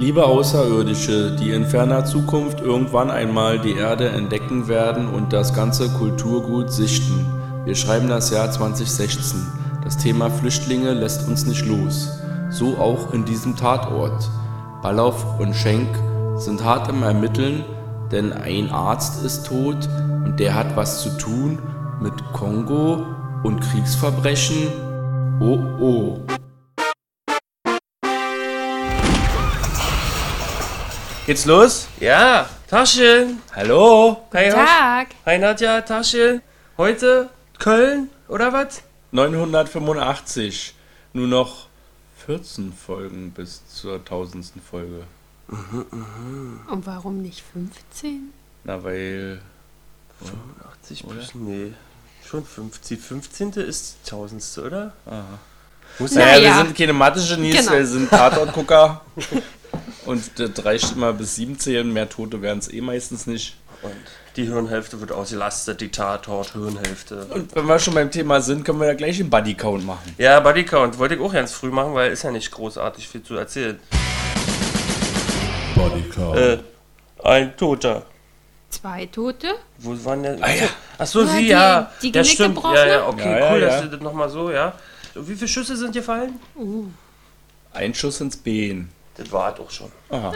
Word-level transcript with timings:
Liebe 0.00 0.24
Außerirdische, 0.24 1.32
die 1.34 1.50
in 1.50 1.66
ferner 1.66 2.04
Zukunft 2.04 2.60
irgendwann 2.60 3.10
einmal 3.10 3.58
die 3.58 3.72
Erde 3.72 4.10
entdecken 4.10 4.68
werden 4.68 5.08
und 5.08 5.32
das 5.32 5.52
ganze 5.52 5.88
Kulturgut 5.88 6.70
sichten. 6.72 7.26
Wir 7.64 7.74
schreiben 7.74 8.06
das 8.06 8.30
Jahr 8.30 8.48
2016. 8.48 9.44
Das 9.82 9.96
Thema 9.96 10.30
Flüchtlinge 10.30 10.92
lässt 10.92 11.26
uns 11.26 11.46
nicht 11.46 11.66
los. 11.66 12.16
So 12.48 12.78
auch 12.78 13.12
in 13.12 13.24
diesem 13.24 13.56
Tatort. 13.56 14.30
Ballauf 14.82 15.40
und 15.40 15.56
Schenk 15.56 15.88
sind 16.36 16.62
hart 16.62 16.88
im 16.88 17.02
Ermitteln, 17.02 17.64
denn 18.12 18.32
ein 18.32 18.70
Arzt 18.70 19.24
ist 19.24 19.48
tot 19.48 19.88
und 20.24 20.36
der 20.38 20.54
hat 20.54 20.76
was 20.76 21.02
zu 21.02 21.08
tun 21.18 21.58
mit 22.00 22.14
Kongo 22.34 23.04
und 23.42 23.58
Kriegsverbrechen. 23.62 24.68
Oh 25.40 25.58
oh. 25.80 26.37
Geht's 31.28 31.44
los? 31.44 31.88
Ja, 32.00 32.48
Taschen. 32.68 33.42
Hallo? 33.54 34.16
Hi, 34.32 34.48
Tag. 34.48 35.08
Hi 35.26 35.36
Nadja, 35.38 35.82
Taschen. 35.82 36.40
Heute 36.78 37.28
Köln 37.58 38.08
oder 38.28 38.50
was? 38.54 38.80
985. 39.10 40.74
Nur 41.12 41.26
noch 41.26 41.66
14 42.24 42.72
Folgen 42.72 43.32
bis 43.32 43.60
zur 43.68 43.96
1000. 43.96 44.54
Folge. 44.70 45.02
Und 46.70 46.86
warum 46.86 47.20
nicht 47.20 47.44
15? 47.52 48.32
Na, 48.64 48.82
weil. 48.82 49.42
80 50.80 51.06
plus, 51.06 51.34
nee. 51.34 51.74
Schon 52.26 52.42
50. 52.42 52.98
15. 52.98 53.50
ist 53.52 53.98
1000. 54.06 54.64
oder? 54.64 54.94
Muss 55.98 56.12
Na 56.12 56.20
Naja, 56.22 56.36
wir 56.38 56.42
ja. 56.48 56.56
sind 56.64 56.74
keine 56.74 56.94
Mathe-Genies, 56.94 57.54
Genau. 57.54 57.72
wir 57.72 57.86
sind 57.86 58.08
Tatortgucker. 58.08 59.02
Und 60.08 60.30
das 60.38 60.64
reicht 60.64 60.92
immer 60.92 61.12
bis 61.12 61.34
7 61.36 61.58
zählen. 61.58 61.92
Mehr 61.92 62.08
Tote 62.08 62.40
werden 62.42 62.58
es 62.58 62.72
eh 62.72 62.80
meistens 62.80 63.26
nicht. 63.26 63.56
Und 63.82 63.92
die 64.36 64.44
Hirnhälfte 64.44 65.00
wird 65.00 65.12
ausgelastet, 65.12 65.80
die 65.80 65.90
Tatort, 65.90 66.52
Hirnhälfte. 66.52 67.26
Und 67.26 67.54
wenn 67.54 67.66
wir 67.66 67.78
schon 67.78 67.94
beim 67.94 68.10
Thema 68.10 68.40
sind, 68.40 68.64
können 68.64 68.80
wir 68.80 68.86
da 68.88 68.94
gleich 68.94 69.18
den 69.18 69.30
Buddy-Count 69.30 69.84
machen. 69.86 70.14
Ja, 70.18 70.40
Bodycount 70.40 70.98
wollte 70.98 71.14
ich 71.14 71.20
auch 71.20 71.32
ganz 71.32 71.52
früh 71.52 71.70
machen, 71.70 71.94
weil 71.94 72.10
ist 72.10 72.22
ja 72.24 72.30
nicht 72.30 72.50
großartig 72.50 73.06
viel 73.08 73.22
zu 73.22 73.36
erzählen. 73.36 73.78
Bodycount. 75.74 76.36
Äh, 76.38 76.58
ein 77.22 77.56
Toter. 77.56 78.02
Zwei 78.70 79.06
Tote? 79.06 79.54
Wo 79.78 79.96
waren 80.04 80.22
denn? 80.22 80.42
Ah, 80.42 80.50
ja. 80.54 80.68
Ach 80.98 81.06
so, 81.06 81.22
Ja, 81.22 81.26
sie, 81.28 81.38
die- 81.42 81.48
ja. 81.48 81.92
die 82.02 82.06
ja, 82.08 82.12
Genick 82.12 82.26
stimmt. 82.32 82.54
gebrochen, 82.56 82.74
Ja, 82.74 82.86
ja, 82.86 83.06
okay, 83.08 83.30
Ja, 83.30 83.38
ja, 83.38 83.52
cool, 83.52 83.60
ja. 83.60 83.66
dass 83.68 83.80
du 83.82 83.88
das 83.90 84.00
nochmal 84.00 84.28
so, 84.28 84.50
ja. 84.50 84.74
Wie 85.14 85.34
viele 85.34 85.48
Schüsse 85.48 85.76
sind 85.76 85.92
gefallen? 85.94 86.34
Ein 87.72 87.94
Schuss 87.94 88.20
ins 88.20 88.36
Bein. 88.36 88.90
Das 89.18 89.30
war 89.32 89.52
es 89.52 89.60
auch 89.60 89.70
schon. 89.70 89.92
Aha. 90.08 90.32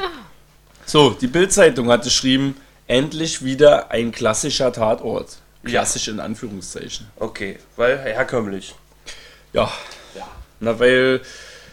So, 0.85 1.11
die 1.11 1.29
Bild-Zeitung 1.29 1.89
hat 1.89 2.03
geschrieben, 2.05 2.57
endlich 2.87 3.43
wieder 3.43 3.91
ein 3.91 4.13
klassischer 4.13 4.73
Tatort. 4.73 5.39
Klassisch 5.65 6.09
in 6.09 6.19
Anführungszeichen. 6.21 7.07
Okay, 7.17 7.59
weil 7.77 7.99
herkömmlich. 7.99 8.75
Ja. 9.53 9.71
Na, 10.59 10.79
weil, 10.79 11.21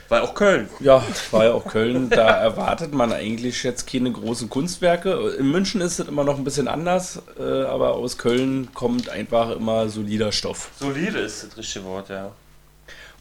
Weil 0.10 0.22
auch 0.22 0.34
Köln. 0.34 0.70
ja, 0.80 1.04
war 1.32 1.46
ja 1.46 1.54
auch 1.54 1.66
Köln, 1.66 2.10
da 2.10 2.28
erwartet 2.42 2.94
man 2.94 3.12
eigentlich 3.14 3.62
jetzt 3.64 3.88
keine 3.88 4.12
großen 4.12 4.50
Kunstwerke. 4.50 5.36
In 5.38 5.52
München 5.52 5.82
ist 5.82 6.00
es 6.00 6.08
immer 6.08 6.24
noch 6.24 6.38
ein 6.38 6.44
bisschen 6.44 6.68
anders, 6.68 7.22
äh, 7.40 7.44
aber 7.64 7.94
aus 7.94 8.18
Köln 8.18 8.70
kommt 8.74 9.10
einfach 9.10 9.52
immer 9.52 9.90
solider 9.90 10.32
Stoff. 10.32 10.70
Solide 10.80 11.20
ist 11.20 11.44
das 11.44 11.58
richtige 11.58 11.86
Wort, 11.86 12.10
ja. 12.10 12.32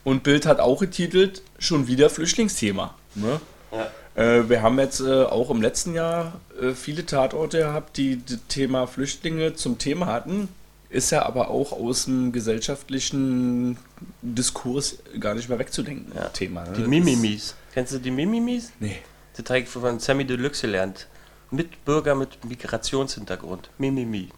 Und 0.04 0.22
Bild 0.22 0.46
hat 0.46 0.60
auch 0.60 0.80
getitelt, 0.80 1.42
schon 1.58 1.86
wieder 1.86 2.08
Flüchtlingsthema. 2.08 2.94
Ne? 3.14 3.40
Ja. 3.72 3.90
Äh, 4.14 4.48
wir 4.48 4.62
haben 4.62 4.78
jetzt 4.78 5.00
äh, 5.00 5.22
auch 5.22 5.50
im 5.50 5.62
letzten 5.62 5.94
Jahr 5.94 6.40
äh, 6.60 6.72
viele 6.72 7.06
Tatorte 7.06 7.58
gehabt, 7.58 7.96
die 7.96 8.20
das 8.24 8.38
Thema 8.48 8.86
Flüchtlinge 8.86 9.54
zum 9.54 9.78
Thema 9.78 10.06
hatten. 10.06 10.48
Ist 10.90 11.10
ja 11.10 11.26
aber 11.26 11.50
auch 11.50 11.72
aus 11.72 12.06
dem 12.06 12.32
gesellschaftlichen 12.32 13.76
Diskurs 14.22 14.98
gar 15.20 15.34
nicht 15.34 15.48
mehr 15.48 15.58
wegzudenken. 15.58 16.12
Ja. 16.16 16.28
Thema. 16.28 16.64
Ne? 16.64 16.72
Die 16.78 16.82
Mimimis. 16.82 17.54
Kennst 17.74 17.92
du 17.92 17.98
die 17.98 18.10
Mimimis? 18.10 18.72
Nee. 18.80 18.96
Das 19.36 19.44
habe 19.50 19.60
ich 19.60 19.68
von 19.68 20.00
Sammy 20.00 20.24
Deluxe 20.24 20.62
gelernt. 20.62 21.06
Mitbürger 21.50 22.14
mit 22.14 22.44
Migrationshintergrund. 22.44 23.70
Mimimi. 23.78 24.30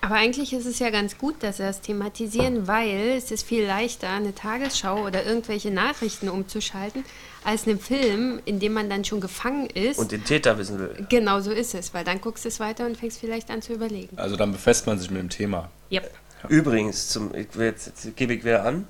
Aber 0.00 0.14
eigentlich 0.14 0.52
ist 0.52 0.66
es 0.66 0.78
ja 0.78 0.90
ganz 0.90 1.18
gut, 1.18 1.42
dass 1.42 1.56
sie 1.56 1.64
das 1.64 1.80
thematisieren, 1.80 2.68
weil 2.68 3.14
es 3.16 3.30
ist 3.30 3.46
viel 3.46 3.64
leichter, 3.66 4.08
eine 4.08 4.34
Tagesschau 4.34 5.04
oder 5.04 5.24
irgendwelche 5.24 5.70
Nachrichten 5.70 6.28
umzuschalten, 6.28 7.04
als 7.44 7.66
einen 7.66 7.80
Film, 7.80 8.40
in 8.44 8.60
dem 8.60 8.72
man 8.72 8.88
dann 8.88 9.04
schon 9.04 9.20
gefangen 9.20 9.66
ist. 9.66 9.98
Und 9.98 10.12
den 10.12 10.24
Täter 10.24 10.58
wissen 10.58 10.78
will. 10.78 11.06
genau 11.08 11.40
so 11.40 11.50
ist 11.50 11.74
es, 11.74 11.92
weil 11.92 12.04
dann 12.04 12.20
guckst 12.20 12.44
du 12.44 12.48
es 12.48 12.60
weiter 12.60 12.86
und 12.86 12.96
fängst 12.96 13.18
vielleicht 13.18 13.50
an 13.50 13.62
zu 13.62 13.72
überlegen. 13.72 14.16
Also 14.18 14.36
dann 14.36 14.52
befasst 14.52 14.86
man 14.86 14.98
sich 14.98 15.10
mit 15.10 15.20
dem 15.20 15.30
Thema. 15.30 15.70
Yep. 15.90 16.10
Übrigens, 16.48 17.08
zum, 17.08 17.34
ich 17.34 17.48
jetzt, 17.56 17.86
jetzt 17.86 18.16
gebe 18.16 18.34
ich 18.34 18.44
wieder 18.44 18.64
an. 18.64 18.86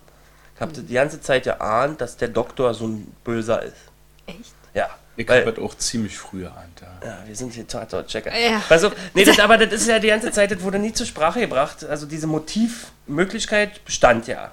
Ich 0.54 0.60
habe 0.60 0.72
die 0.72 0.94
ganze 0.94 1.20
Zeit 1.20 1.44
geahnt, 1.44 2.00
dass 2.00 2.16
der 2.16 2.28
Doktor 2.28 2.74
so 2.74 2.86
ein 2.86 3.12
Böser 3.24 3.62
ist. 3.62 3.76
Echt? 4.26 4.54
Ja. 4.76 4.88
Ich 5.18 5.26
Weil- 5.28 5.58
auch 5.60 5.74
ziemlich 5.78 6.16
früh 6.18 6.44
erahnt. 6.44 6.82
Ja. 6.82 7.08
Ja, 7.08 7.18
wir 7.26 7.34
sind 7.34 7.52
hier 7.54 7.66
Tatort-Checker. 7.66 8.30
Ja. 8.38 8.60
Pass 8.68 8.84
auf, 8.84 8.92
nee, 9.14 9.24
das, 9.24 9.38
aber 9.46 9.56
das 9.56 9.72
ist 9.72 9.88
ja 9.88 9.98
die 9.98 10.08
ganze 10.08 10.30
Zeit, 10.30 10.50
das 10.50 10.60
wurde 10.62 10.78
nie 10.78 10.92
zur 10.92 11.06
Sprache 11.06 11.40
gebracht. 11.40 11.84
Also 11.84 12.04
diese 12.06 12.26
Motivmöglichkeit 12.26 13.84
bestand 13.84 14.26
ja. 14.26 14.50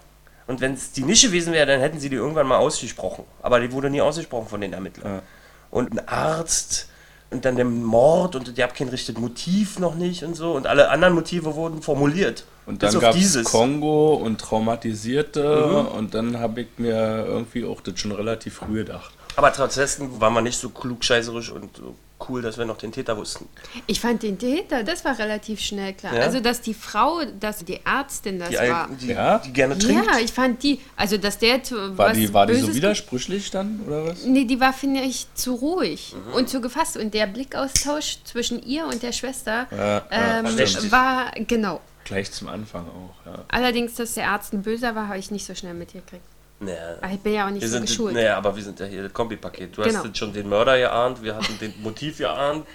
Und 0.47 0.61
wenn 0.61 0.73
es 0.73 0.91
die 0.91 1.03
nicht 1.03 1.23
gewesen 1.23 1.53
wäre, 1.53 1.65
dann 1.65 1.79
hätten 1.79 1.99
sie 1.99 2.09
die 2.09 2.15
irgendwann 2.15 2.47
mal 2.47 2.57
ausgesprochen. 2.57 3.23
Aber 3.41 3.59
die 3.59 3.71
wurde 3.71 3.89
nie 3.89 4.01
ausgesprochen 4.01 4.47
von 4.47 4.61
den 4.61 4.73
Ermittlern. 4.73 5.15
Ja. 5.15 5.21
Und 5.69 5.91
ein 5.93 6.07
Arzt 6.07 6.87
und 7.29 7.45
dann 7.45 7.55
der 7.55 7.65
Mord 7.65 8.35
und 8.35 8.57
ihr 8.57 8.63
habt 8.63 8.75
kein 8.75 8.89
richtiges 8.89 9.19
Motiv 9.19 9.79
noch 9.79 9.95
nicht 9.95 10.23
und 10.23 10.35
so. 10.35 10.53
Und 10.53 10.67
alle 10.67 10.89
anderen 10.89 11.13
Motive 11.15 11.55
wurden 11.55 11.81
formuliert. 11.81 12.45
Und 12.65 12.83
dann 12.83 12.97
gab 12.99 13.15
es. 13.15 13.43
Kongo 13.43 14.13
und 14.15 14.39
Traumatisierte 14.39 15.67
Mhm. 15.67 15.97
und 15.97 16.13
dann 16.13 16.39
habe 16.39 16.61
ich 16.61 16.67
mir 16.77 17.25
irgendwie 17.25 17.65
auch 17.65 17.81
das 17.81 17.99
schon 17.99 18.11
relativ 18.13 18.55
früh 18.55 18.75
gedacht. 18.85 19.13
Aber 19.35 19.51
trotzdem 19.53 20.19
waren 20.21 20.33
wir 20.33 20.41
nicht 20.41 20.57
so 20.59 20.69
klugscheißerisch 20.69 21.51
und 21.51 21.75
so 21.77 21.95
cool, 22.29 22.41
dass 22.41 22.57
wir 22.57 22.63
noch 22.65 22.77
den 22.77 22.91
Täter 22.91 23.17
wussten. 23.17 23.49
Ich 23.85 23.99
fand 23.99 24.23
den 24.23 24.39
Täter, 24.39 24.83
das 24.83 25.03
war 25.03 25.17
relativ 25.19 25.59
schnell 25.59 25.93
klar. 25.93 26.13
Ja? 26.15 26.21
Also, 26.21 26.39
dass 26.39 26.61
die 26.61 26.73
Frau, 26.73 27.21
dass 27.39 27.65
die 27.65 27.81
Ärztin 27.85 28.39
das 28.39 28.49
Die, 28.49 28.55
war. 28.55 28.89
die, 28.89 29.07
Ja? 29.07 29.39
die 29.39 29.51
gerne 29.51 29.77
trinkt. 29.77 30.05
Ja, 30.05 30.19
ich 30.19 30.31
fand 30.31 30.63
die, 30.63 30.79
also 30.95 31.17
dass 31.17 31.37
der 31.39 31.61
zu 31.63 31.97
War 31.97 32.09
was 32.09 32.17
die, 32.17 32.33
war 32.33 32.45
die 32.47 32.55
so 32.55 32.73
widersprüchlich 32.73 33.51
dann, 33.51 33.81
oder 33.87 34.05
was? 34.07 34.23
Nee, 34.23 34.45
die 34.45 34.59
war, 34.59 34.71
finde 34.71 35.01
ich, 35.01 35.27
zu 35.33 35.53
ruhig 35.55 36.15
Mhm. 36.15 36.33
und 36.33 36.49
zu 36.49 36.61
gefasst. 36.61 36.95
Und 36.95 37.13
der 37.13 37.27
Blickaustausch 37.27 38.19
zwischen 38.23 38.63
ihr 38.63 38.85
und 38.85 39.03
der 39.03 39.11
Schwester 39.11 39.67
Ja, 39.71 39.77
ja, 40.09 40.39
ähm, 40.39 40.45
war, 40.91 41.31
genau. 41.47 41.81
Gleich 42.05 42.31
zum 42.31 42.47
Anfang 42.49 42.85
auch, 42.87 43.25
ja. 43.25 43.43
Allerdings, 43.49 43.95
dass 43.95 44.13
der 44.13 44.29
Arzt 44.29 44.53
ein 44.53 44.61
Böser 44.61 44.93
war, 44.95 45.07
habe 45.07 45.17
ich 45.19 45.31
nicht 45.31 45.45
so 45.45 45.55
schnell 45.55 45.73
mitgekriegt. 45.73 46.23
Naja. 46.59 46.97
Aber 47.01 47.13
ich 47.13 47.19
bin 47.19 47.33
ja 47.33 47.45
auch 47.47 47.51
nicht 47.51 47.61
Wir 47.61 47.67
so 47.69 47.73
sind, 47.77 47.85
geschult. 47.87 48.13
naja, 48.13 48.37
aber 48.37 48.55
wir 48.55 48.63
sind 48.63 48.79
ja 48.79 48.85
hier 48.85 49.03
das 49.03 49.13
Kombipaket. 49.13 49.75
Du 49.77 49.81
Genau. 49.81 49.97
hast 49.97 50.05
jetzt 50.05 50.17
schon 50.17 50.33
den 50.33 50.47
Mörder 50.49 50.77
geahnt, 50.77 51.21
wir 51.23 51.35
hatten 51.35 51.57
den 51.59 51.73
Motiv 51.81 52.17
geahnt. 52.19 52.65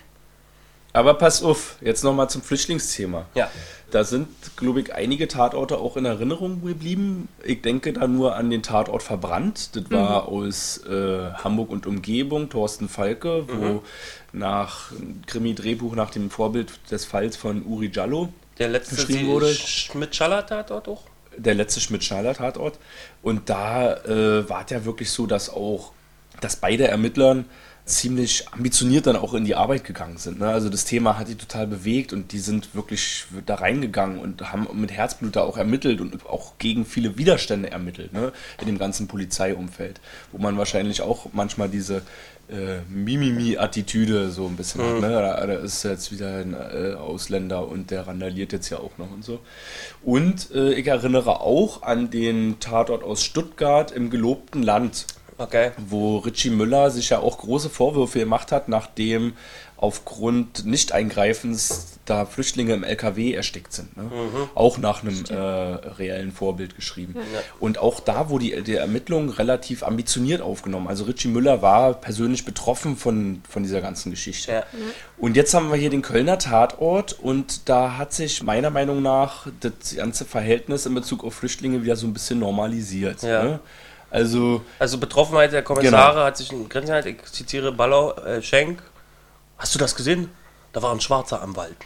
Aber 0.92 1.14
pass 1.14 1.42
auf, 1.42 1.76
jetzt 1.80 2.02
nochmal 2.02 2.28
zum 2.30 2.42
Flüchtlingsthema. 2.42 3.26
Ja. 3.34 3.50
Da 3.90 4.04
sind, 4.04 4.28
glaube 4.56 4.80
ich, 4.80 4.94
einige 4.94 5.28
Tatorte 5.28 5.78
auch 5.78 5.96
in 5.96 6.04
Erinnerung 6.04 6.62
geblieben. 6.64 7.28
Ich 7.44 7.62
denke 7.62 7.92
da 7.94 8.06
nur 8.06 8.36
an 8.36 8.50
den 8.50 8.62
Tatort 8.62 9.02
Verbrannt. 9.02 9.74
Das 9.76 9.90
war 9.90 10.28
aus 10.28 10.78
äh, 10.86 11.30
Hamburg 11.44 11.70
und 11.70 11.86
Umgebung, 11.86 12.50
Thorsten 12.50 12.88
Falke, 12.88 13.44
wo 13.48 13.82
nach 14.32 14.90
einem 14.92 15.22
Krimi-Drehbuch 15.26 15.94
nach 15.94 16.10
dem 16.10 16.30
Vorbild 16.30 16.72
des 16.90 17.04
Falls 17.06 17.36
von 17.36 17.64
Uri 17.64 17.88
Giallo 17.88 18.30
Der 18.58 18.68
letzte 18.68 18.96
Geschrieben 18.96 19.28
wurde. 19.28 19.54
Schmidt-Schaller-Tatort 19.54 20.88
auch? 20.88 21.02
Der 21.38 21.54
letzte 21.54 21.80
Schmidt-Schneider-Tatort. 21.80 22.78
Und 23.22 23.48
da 23.48 23.94
äh, 24.04 24.48
war 24.48 24.64
es 24.64 24.70
ja 24.70 24.84
wirklich 24.84 25.10
so, 25.10 25.26
dass 25.26 25.50
auch, 25.50 25.92
dass 26.40 26.56
beide 26.56 26.88
Ermittlern 26.88 27.46
ziemlich 27.88 28.46
ambitioniert 28.52 29.06
dann 29.06 29.16
auch 29.16 29.34
in 29.34 29.44
die 29.44 29.54
Arbeit 29.54 29.84
gegangen 29.84 30.18
sind. 30.18 30.40
Ne? 30.40 30.48
Also 30.48 30.68
das 30.68 30.84
Thema 30.84 31.18
hat 31.18 31.28
die 31.28 31.36
total 31.36 31.66
bewegt 31.66 32.12
und 32.12 32.32
die 32.32 32.38
sind 32.38 32.74
wirklich 32.74 33.24
da 33.46 33.56
reingegangen 33.56 34.18
und 34.18 34.52
haben 34.52 34.68
mit 34.78 34.92
Herzblut 34.92 35.36
da 35.36 35.42
auch 35.42 35.56
ermittelt 35.56 36.00
und 36.00 36.26
auch 36.26 36.58
gegen 36.58 36.84
viele 36.84 37.16
Widerstände 37.16 37.70
ermittelt 37.70 38.12
ne? 38.12 38.32
in 38.60 38.66
dem 38.66 38.78
ganzen 38.78 39.08
Polizeiumfeld, 39.08 40.00
wo 40.32 40.38
man 40.38 40.58
wahrscheinlich 40.58 41.00
auch 41.00 41.28
manchmal 41.32 41.70
diese 41.70 42.02
äh, 42.50 42.80
Mimimi-Attitüde 42.88 44.30
so 44.30 44.46
ein 44.46 44.56
bisschen 44.56 44.82
hat. 44.82 45.00
Ne? 45.00 45.10
Da, 45.10 45.46
da 45.46 45.52
ist 45.54 45.82
jetzt 45.82 46.10
wieder 46.12 46.36
ein 46.36 46.54
äh, 46.54 46.94
Ausländer 46.94 47.68
und 47.68 47.90
der 47.90 48.06
randaliert 48.06 48.52
jetzt 48.52 48.70
ja 48.70 48.78
auch 48.78 48.96
noch 48.98 49.10
und 49.10 49.24
so. 49.24 49.40
Und 50.02 50.50
äh, 50.52 50.72
ich 50.74 50.86
erinnere 50.86 51.40
auch 51.40 51.82
an 51.82 52.10
den 52.10 52.58
Tatort 52.60 53.02
aus 53.02 53.22
Stuttgart 53.22 53.90
im 53.90 54.10
gelobten 54.10 54.62
Land. 54.62 55.06
Okay. 55.40 55.70
wo 55.76 56.18
Richie 56.18 56.50
Müller 56.50 56.90
sich 56.90 57.10
ja 57.10 57.20
auch 57.20 57.38
große 57.38 57.70
Vorwürfe 57.70 58.18
gemacht 58.18 58.50
hat, 58.50 58.68
nachdem 58.68 59.34
aufgrund 59.78 60.66
Nicht-Eingreifens 60.66 61.98
da 62.04 62.24
Flüchtlinge 62.24 62.72
im 62.74 62.84
LKW 62.84 63.32
erstickt 63.34 63.72
sind. 63.72 63.96
Ne? 63.96 64.10
Auch 64.54 64.78
nach 64.78 65.02
einem 65.02 65.24
äh, 65.28 65.34
reellen 65.34 66.32
Vorbild 66.32 66.74
geschrieben. 66.74 67.14
Und 67.60 67.78
auch 67.78 68.00
da 68.00 68.28
wurde 68.30 68.46
die, 68.46 68.62
die 68.62 68.74
Ermittlungen 68.74 69.28
relativ 69.28 69.82
ambitioniert 69.82 70.40
aufgenommen. 70.40 70.88
Also 70.88 71.04
Richie 71.04 71.28
Müller 71.28 71.62
war 71.62 71.94
persönlich 71.94 72.44
betroffen 72.44 72.96
von, 72.96 73.42
von 73.48 73.62
dieser 73.62 73.80
ganzen 73.80 74.10
Geschichte. 74.10 74.50
Ja. 74.52 74.62
Und 75.18 75.36
jetzt 75.36 75.52
haben 75.54 75.70
wir 75.70 75.76
hier 75.76 75.90
den 75.90 76.02
Kölner 76.02 76.38
Tatort 76.38 77.12
und 77.12 77.68
da 77.68 77.98
hat 77.98 78.12
sich 78.12 78.42
meiner 78.42 78.70
Meinung 78.70 79.02
nach 79.02 79.46
das 79.60 79.94
ganze 79.96 80.24
Verhältnis 80.24 80.86
in 80.86 80.94
Bezug 80.94 81.22
auf 81.24 81.34
Flüchtlinge 81.34 81.82
wieder 81.84 81.94
so 81.96 82.06
ein 82.06 82.12
bisschen 82.14 82.38
normalisiert. 82.38 83.22
Ja. 83.22 83.42
Ne? 83.44 83.60
Also 84.10 84.62
Also 84.78 84.96
Betroffenheit 84.98 85.52
der 85.52 85.62
Kommissare 85.62 86.12
Genau. 86.14 86.24
hat 86.24 86.36
sich 86.38 86.50
in 86.52 86.68
Grenzen 86.68 86.92
halt, 86.92 87.06
ich 87.06 87.22
zitiere 87.30 87.70
Ballau, 87.70 88.12
äh, 88.14 88.40
Schenk. 88.42 88.82
Hast 89.58 89.74
du 89.74 89.78
das 89.78 89.96
gesehen? 89.96 90.30
Da 90.72 90.82
war 90.82 90.92
ein 90.92 91.00
Schwarzer 91.00 91.42
am 91.42 91.56
Wald. 91.56 91.76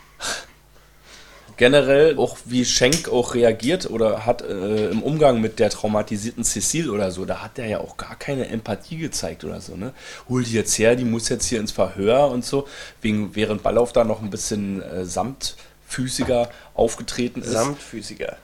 generell 1.56 2.16
auch 2.18 2.38
wie 2.44 2.64
Schenk 2.64 3.08
auch 3.08 3.34
reagiert 3.34 3.88
oder 3.88 4.26
hat 4.26 4.42
äh, 4.42 4.88
im 4.90 5.02
Umgang 5.02 5.40
mit 5.40 5.58
der 5.58 5.70
traumatisierten 5.70 6.44
Cecile 6.44 6.90
oder 6.90 7.10
so, 7.10 7.24
da 7.24 7.42
hat 7.42 7.58
er 7.58 7.66
ja 7.66 7.78
auch 7.78 7.96
gar 7.96 8.16
keine 8.16 8.48
Empathie 8.48 8.96
gezeigt 8.96 9.44
oder 9.44 9.60
so, 9.60 9.76
ne? 9.76 9.92
Hol 10.28 10.42
die 10.42 10.52
jetzt 10.52 10.78
her, 10.78 10.96
die 10.96 11.04
muss 11.04 11.28
jetzt 11.28 11.46
hier 11.46 11.60
ins 11.60 11.72
Verhör 11.72 12.30
und 12.30 12.44
so, 12.44 12.66
wegen, 13.00 13.34
während 13.34 13.62
Ballauf 13.62 13.92
da 13.92 14.04
noch 14.04 14.22
ein 14.22 14.30
bisschen 14.30 14.82
äh, 14.82 15.04
samtfüßiger 15.04 16.50
aufgetreten 16.74 17.42
ist. 17.42 17.52
Samtphysiker. 17.52 18.36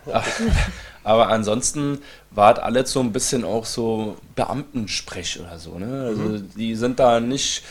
Aber 1.05 1.29
ansonsten 1.29 1.99
war 2.31 2.53
es 2.55 2.59
alles 2.59 2.93
so 2.93 3.01
ein 3.01 3.13
bisschen 3.13 3.45
auch 3.45 3.65
so 3.65 4.17
Beamtensprech 4.35 5.41
oder 5.41 5.59
so, 5.59 5.79
ne? 5.79 6.05
Also 6.07 6.23
Mhm. 6.23 6.51
die 6.57 6.75
sind 6.75 6.99
da 6.99 7.21
nicht 7.21 7.63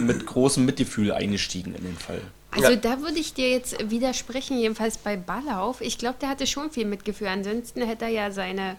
mit 0.00 0.26
großem 0.26 0.64
Mitgefühl 0.64 1.12
eingestiegen 1.12 1.74
in 1.74 1.84
den 1.84 1.96
Fall. 1.96 2.20
Also 2.50 2.70
Ja. 2.70 2.76
da 2.76 3.00
würde 3.00 3.18
ich 3.18 3.34
dir 3.34 3.50
jetzt 3.50 3.90
widersprechen, 3.90 4.58
jedenfalls 4.58 4.96
bei 4.98 5.16
Ballauf. 5.16 5.80
Ich 5.80 5.98
glaube, 5.98 6.16
der 6.20 6.28
hatte 6.28 6.46
schon 6.46 6.70
viel 6.70 6.86
Mitgefühl. 6.86 7.26
Ansonsten 7.26 7.82
hätte 7.82 8.04
er 8.04 8.10
ja 8.10 8.30
seine 8.30 8.76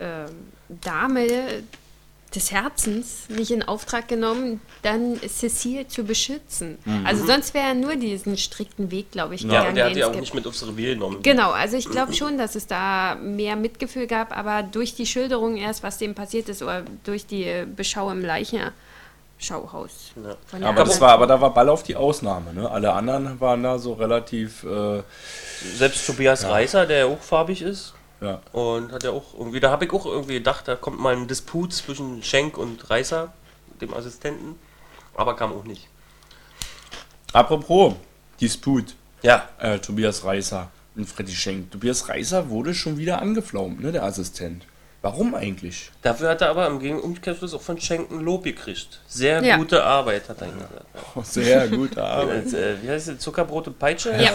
ähm, 0.00 0.26
Dame 0.68 1.26
des 2.38 2.52
Herzens 2.52 3.28
nicht 3.28 3.50
in 3.50 3.62
Auftrag 3.62 4.06
genommen, 4.08 4.60
dann 4.82 5.18
Cecile 5.28 5.88
zu 5.88 6.04
beschützen. 6.04 6.78
Also 7.04 7.26
sonst 7.26 7.52
wäre 7.54 7.68
er 7.68 7.74
nur 7.74 7.96
diesen 7.96 8.36
strikten 8.38 8.90
Weg, 8.90 9.10
glaube 9.10 9.34
ich, 9.34 9.44
Mhm. 9.44 9.50
Ja, 9.50 9.58
gegangen. 9.60 9.68
und 9.70 9.74
der 9.76 9.84
hat 9.86 9.96
es 9.96 10.02
auch 10.04 10.10
gibt. 10.12 10.20
nicht 10.20 10.34
mit 10.34 10.46
aufs 10.46 10.66
Revier 10.66 10.94
genommen. 10.94 11.18
Genau, 11.22 11.50
also 11.50 11.76
ich 11.76 11.88
glaube 11.90 12.12
schon, 12.14 12.38
dass 12.38 12.54
es 12.54 12.66
da 12.66 13.16
mehr 13.20 13.56
Mitgefühl 13.56 14.06
gab, 14.06 14.36
aber 14.36 14.62
durch 14.62 14.94
die 14.94 15.06
Schilderung 15.06 15.56
erst, 15.56 15.82
was 15.82 15.98
dem 15.98 16.14
passiert 16.14 16.48
ist, 16.48 16.62
oder 16.62 16.82
durch 17.04 17.26
die 17.26 17.64
Beschau 17.76 18.10
im 18.10 18.22
Leichenschauhaus. 18.24 20.12
Ja. 20.16 20.36
Von 20.46 20.60
der 20.60 20.68
Aber, 20.70 20.84
das 20.84 21.00
war, 21.00 21.12
aber 21.12 21.26
da 21.26 21.40
war 21.40 21.52
Ballauf 21.52 21.82
die 21.82 21.96
Ausnahme, 21.96 22.52
ne? 22.54 22.70
Alle 22.70 22.92
anderen 22.92 23.40
waren 23.40 23.62
da 23.62 23.78
so 23.78 23.94
relativ, 23.94 24.64
äh, 24.64 25.02
Selbst 25.76 26.06
Tobias 26.06 26.44
Reißer, 26.44 26.86
der 26.86 26.98
ja 26.98 27.06
auch 27.06 27.20
farbig 27.20 27.62
ist. 27.62 27.94
Ja. 28.20 28.40
Und 28.52 28.92
hat 28.92 29.02
ja 29.04 29.10
auch 29.10 29.34
irgendwie, 29.34 29.60
da 29.60 29.70
habe 29.70 29.84
ich 29.84 29.92
auch 29.92 30.06
irgendwie 30.06 30.34
gedacht, 30.34 30.66
da 30.68 30.76
kommt 30.76 30.98
mal 31.00 31.14
ein 31.16 31.28
Disput 31.28 31.72
zwischen 31.72 32.22
Schenk 32.22 32.58
und 32.58 32.88
Reißer, 32.90 33.32
dem 33.80 33.94
Assistenten. 33.94 34.56
Aber 35.14 35.34
kam 35.36 35.52
auch 35.52 35.64
nicht. 35.64 35.88
Apropos 37.32 37.94
Disput, 38.40 38.94
Ja, 39.22 39.48
äh, 39.58 39.78
Tobias 39.78 40.24
Reißer 40.24 40.70
und 40.96 41.08
Freddy 41.08 41.32
Schenk. 41.34 41.70
Tobias 41.72 42.08
Reißer 42.08 42.48
wurde 42.50 42.72
schon 42.74 42.96
wieder 42.98 43.20
angeflaumt, 43.20 43.80
ne, 43.80 43.92
der 43.92 44.04
Assistent. 44.04 44.64
Warum 45.02 45.34
eigentlich? 45.36 45.90
dafür 46.02 46.30
hat 46.30 46.40
er 46.40 46.50
aber 46.50 46.66
im 46.66 46.80
Gegen- 46.80 47.00
Umkehrschluss 47.00 47.54
auch 47.54 47.62
von 47.62 47.80
Schenk 47.80 48.10
ein 48.10 48.18
Lob 48.20 48.42
gekriegt. 48.44 49.00
Sehr 49.06 49.40
Ja. 49.44 49.56
gute 49.56 49.84
Arbeit, 49.84 50.28
hat 50.28 50.40
er 50.40 50.48
gesagt. 50.48 50.86
Oh, 51.14 51.20
sehr 51.24 51.68
gute 51.68 52.02
Arbeit. 52.04 52.52
Äh, 52.52 52.82
wie 52.82 52.90
heißt 52.90 53.08
es? 53.08 53.18
Zuckerbrot 53.20 53.68
und 53.68 53.78
Peitsche? 53.78 54.10
Ja. 54.20 54.32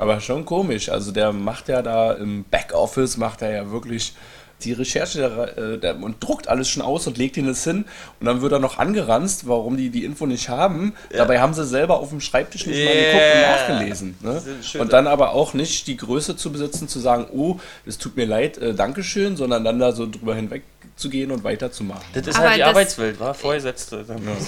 Aber 0.00 0.18
schon 0.20 0.46
komisch. 0.46 0.88
Also 0.88 1.12
der 1.12 1.30
macht 1.30 1.68
ja 1.68 1.82
da 1.82 2.12
im 2.12 2.44
Backoffice, 2.44 3.18
macht 3.18 3.42
er 3.42 3.52
ja 3.52 3.70
wirklich 3.70 4.14
die 4.62 4.72
Recherche 4.72 5.18
der, 5.18 5.58
äh, 5.58 5.78
der, 5.78 6.02
und 6.02 6.22
druckt 6.22 6.48
alles 6.48 6.70
schon 6.70 6.82
aus 6.82 7.06
und 7.06 7.18
legt 7.18 7.36
ihnen 7.36 7.48
das 7.48 7.64
hin. 7.64 7.84
Und 8.18 8.26
dann 8.26 8.40
wird 8.40 8.52
er 8.52 8.60
noch 8.60 8.78
angeranzt, 8.78 9.46
warum 9.46 9.76
die 9.76 9.90
die 9.90 10.04
Info 10.04 10.24
nicht 10.24 10.48
haben. 10.48 10.94
Dabei 11.10 11.40
haben 11.40 11.52
sie 11.52 11.66
selber 11.66 11.98
auf 11.98 12.08
dem 12.10 12.22
Schreibtisch 12.22 12.66
nicht 12.66 12.82
mal 12.82 12.94
geguckt 12.94 13.14
und 13.14 13.40
Yeah. 13.40 13.50
nachgelesen. 13.50 14.16
Ne? 14.20 14.42
Und 14.78 14.92
dann 14.92 15.06
aber 15.06 15.32
auch 15.32 15.52
nicht 15.52 15.86
die 15.86 15.98
Größe 15.98 16.34
zu 16.36 16.50
besitzen, 16.50 16.88
zu 16.88 16.98
sagen, 16.98 17.26
oh, 17.32 17.58
es 17.84 17.98
tut 17.98 18.16
mir 18.16 18.26
leid, 18.26 18.56
äh, 18.56 18.74
Dankeschön, 18.74 19.36
sondern 19.36 19.64
dann 19.64 19.78
da 19.78 19.92
so 19.92 20.06
drüber 20.06 20.34
hinweg 20.34 20.62
zu 20.96 21.10
gehen 21.10 21.30
und 21.30 21.44
weiterzumachen. 21.44 22.04
Das 22.14 22.26
ist 22.26 22.36
Aber 22.36 22.48
halt 22.48 22.58
die 22.58 22.64
Arbeitswelt, 22.64 23.20
war 23.20 23.34
Vorgesetzte. 23.34 24.04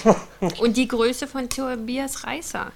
Und 0.59 0.77
die 0.77 0.87
Größe 0.87 1.27
von 1.27 1.49
Tobias 1.49 2.23
Reißer. 2.23 2.71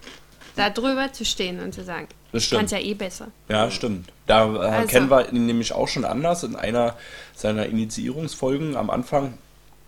Da 0.58 0.70
drüber 0.70 1.14
zu 1.14 1.24
stehen 1.24 1.62
und 1.62 1.74
zu 1.74 1.84
sagen, 1.84 2.08
Das 2.32 2.42
ich 2.42 2.48
stimmt. 2.48 2.60
kann 2.60 2.66
es 2.66 2.72
ja 2.72 2.80
eh 2.80 2.94
besser. 2.94 3.28
Ja, 3.48 3.72
stimmt. 3.72 4.10
Da 4.26 4.54
äh, 4.54 4.58
Also. 4.60 4.88
kennen 4.88 5.10
wir 5.10 5.32
ihn 5.32 5.46
nämlich 5.46 5.72
auch 5.74 5.88
schon 5.88 6.04
anders. 6.06 6.44
In 6.44 6.56
einer 6.56 6.96
seiner 7.36 7.66
Initiierungsfolgen 7.68 8.76
am 8.76 8.90
Anfang 8.90 9.38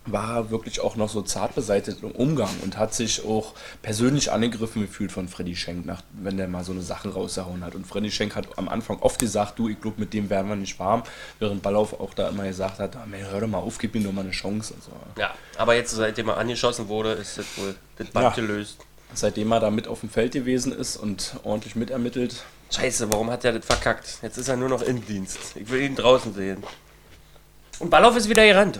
war 0.05 0.37
er 0.37 0.49
wirklich 0.49 0.79
auch 0.79 0.95
noch 0.95 1.09
so 1.09 1.21
zart 1.21 1.53
beseitigt 1.53 1.99
im 2.01 2.11
Umgang 2.11 2.49
und 2.63 2.77
hat 2.77 2.95
sich 2.95 3.23
auch 3.25 3.53
persönlich 3.83 4.31
angegriffen 4.31 4.81
gefühlt 4.81 5.11
von 5.11 5.27
Freddy 5.27 5.55
Schenk, 5.55 5.85
nach, 5.85 6.01
wenn 6.13 6.37
der 6.37 6.47
mal 6.47 6.63
so 6.63 6.71
eine 6.71 6.81
Sache 6.81 7.09
rausgehauen 7.13 7.63
hat. 7.63 7.75
Und 7.75 7.85
Freddy 7.85 8.09
Schenk 8.09 8.35
hat 8.35 8.57
am 8.57 8.69
Anfang 8.69 8.97
oft 9.01 9.19
gesagt, 9.19 9.59
du, 9.59 9.67
ich 9.69 9.79
glaube, 9.79 9.99
mit 9.99 10.13
dem 10.13 10.29
werden 10.31 10.47
wir 10.49 10.55
nicht 10.55 10.79
warm, 10.79 11.03
während 11.37 11.61
Ballauf 11.61 11.99
auch 11.99 12.13
da 12.15 12.29
immer 12.29 12.45
gesagt 12.47 12.79
hat, 12.79 12.95
ah, 12.95 13.05
man, 13.05 13.19
hör 13.19 13.41
doch 13.41 13.47
mal 13.47 13.59
auf, 13.59 13.77
gib 13.77 13.93
ihm 13.93 14.03
doch 14.03 14.11
mal 14.13 14.21
eine 14.21 14.31
Chance. 14.31 14.73
Und 14.73 14.83
so. 14.83 14.91
Ja, 15.19 15.31
aber 15.57 15.75
jetzt, 15.75 15.91
seitdem 15.91 16.29
er 16.29 16.37
angeschossen 16.37 16.87
wurde, 16.87 17.11
ist 17.11 17.37
das 17.37 17.45
wohl 17.57 17.75
das 17.97 18.07
Band 18.07 18.23
Ja. 18.23 18.29
gelöst. 18.31 18.77
Seitdem 19.13 19.51
er 19.51 19.59
da 19.59 19.71
mit 19.71 19.87
auf 19.87 20.01
dem 20.01 20.09
Feld 20.09 20.33
gewesen 20.33 20.71
ist 20.71 20.97
und 20.97 21.35
ordentlich 21.43 21.75
mitermittelt, 21.75 22.43
Scheiße, 22.71 23.11
warum 23.11 23.31
hat 23.31 23.43
er 23.45 23.53
das 23.53 23.65
verkackt? 23.65 24.19
Jetzt 24.21 24.37
ist 24.37 24.47
er 24.47 24.55
nur 24.55 24.69
noch 24.69 24.83
im 24.83 25.03
Dienst. 25.03 25.39
Ich 25.55 25.71
will 25.71 25.81
ihn 25.81 25.95
draußen 25.95 26.35
sehen. 26.35 26.63
Und 27.79 27.89
Ballauf 27.89 28.15
ist 28.15 28.29
wieder 28.29 28.45
gerannt. 28.45 28.79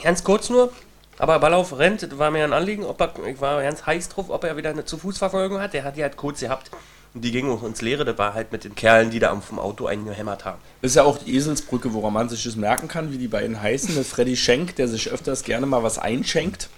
Ganz 0.00 0.22
kurz 0.22 0.48
nur, 0.48 0.72
aber 1.18 1.38
Ballauf 1.40 1.76
rennt, 1.76 2.02
das 2.02 2.18
war 2.18 2.30
mir 2.30 2.44
ein 2.44 2.52
Anliegen, 2.52 2.84
ob 2.84 3.00
er, 3.00 3.12
ich 3.26 3.40
war 3.40 3.62
ganz 3.62 3.84
heiß 3.84 4.10
drauf, 4.10 4.30
ob 4.30 4.44
er 4.44 4.56
wieder 4.56 4.70
eine 4.70 4.84
Zu-Fuß-Verfolgung 4.84 5.60
hat. 5.60 5.74
Der 5.74 5.82
hat 5.84 5.96
die 5.96 6.02
halt 6.02 6.16
kurz 6.16 6.40
gehabt. 6.40 6.70
Und 7.12 7.22
die 7.22 7.32
ging 7.32 7.50
auch 7.50 7.64
ins 7.64 7.82
Leere, 7.82 8.04
das 8.04 8.16
war 8.16 8.34
halt 8.34 8.52
mit 8.52 8.62
den 8.62 8.76
Kerlen, 8.76 9.10
die 9.10 9.18
da 9.18 9.34
vom 9.40 9.58
Auto 9.58 9.86
eingehämmert 9.86 10.44
haben. 10.44 10.60
Ist 10.80 10.94
ja 10.94 11.02
auch 11.02 11.18
die 11.18 11.34
Eselsbrücke, 11.34 11.92
woran 11.92 12.12
man 12.12 12.28
sich 12.28 12.44
das 12.44 12.54
merken 12.54 12.86
kann, 12.86 13.12
wie 13.12 13.18
die 13.18 13.26
beiden 13.26 13.60
heißen. 13.60 13.98
Ist 13.98 14.12
Freddy 14.12 14.36
Schenk, 14.36 14.76
der 14.76 14.86
sich 14.86 15.10
öfters 15.10 15.42
gerne 15.42 15.66
mal 15.66 15.82
was 15.82 15.98
einschenkt. 15.98 16.70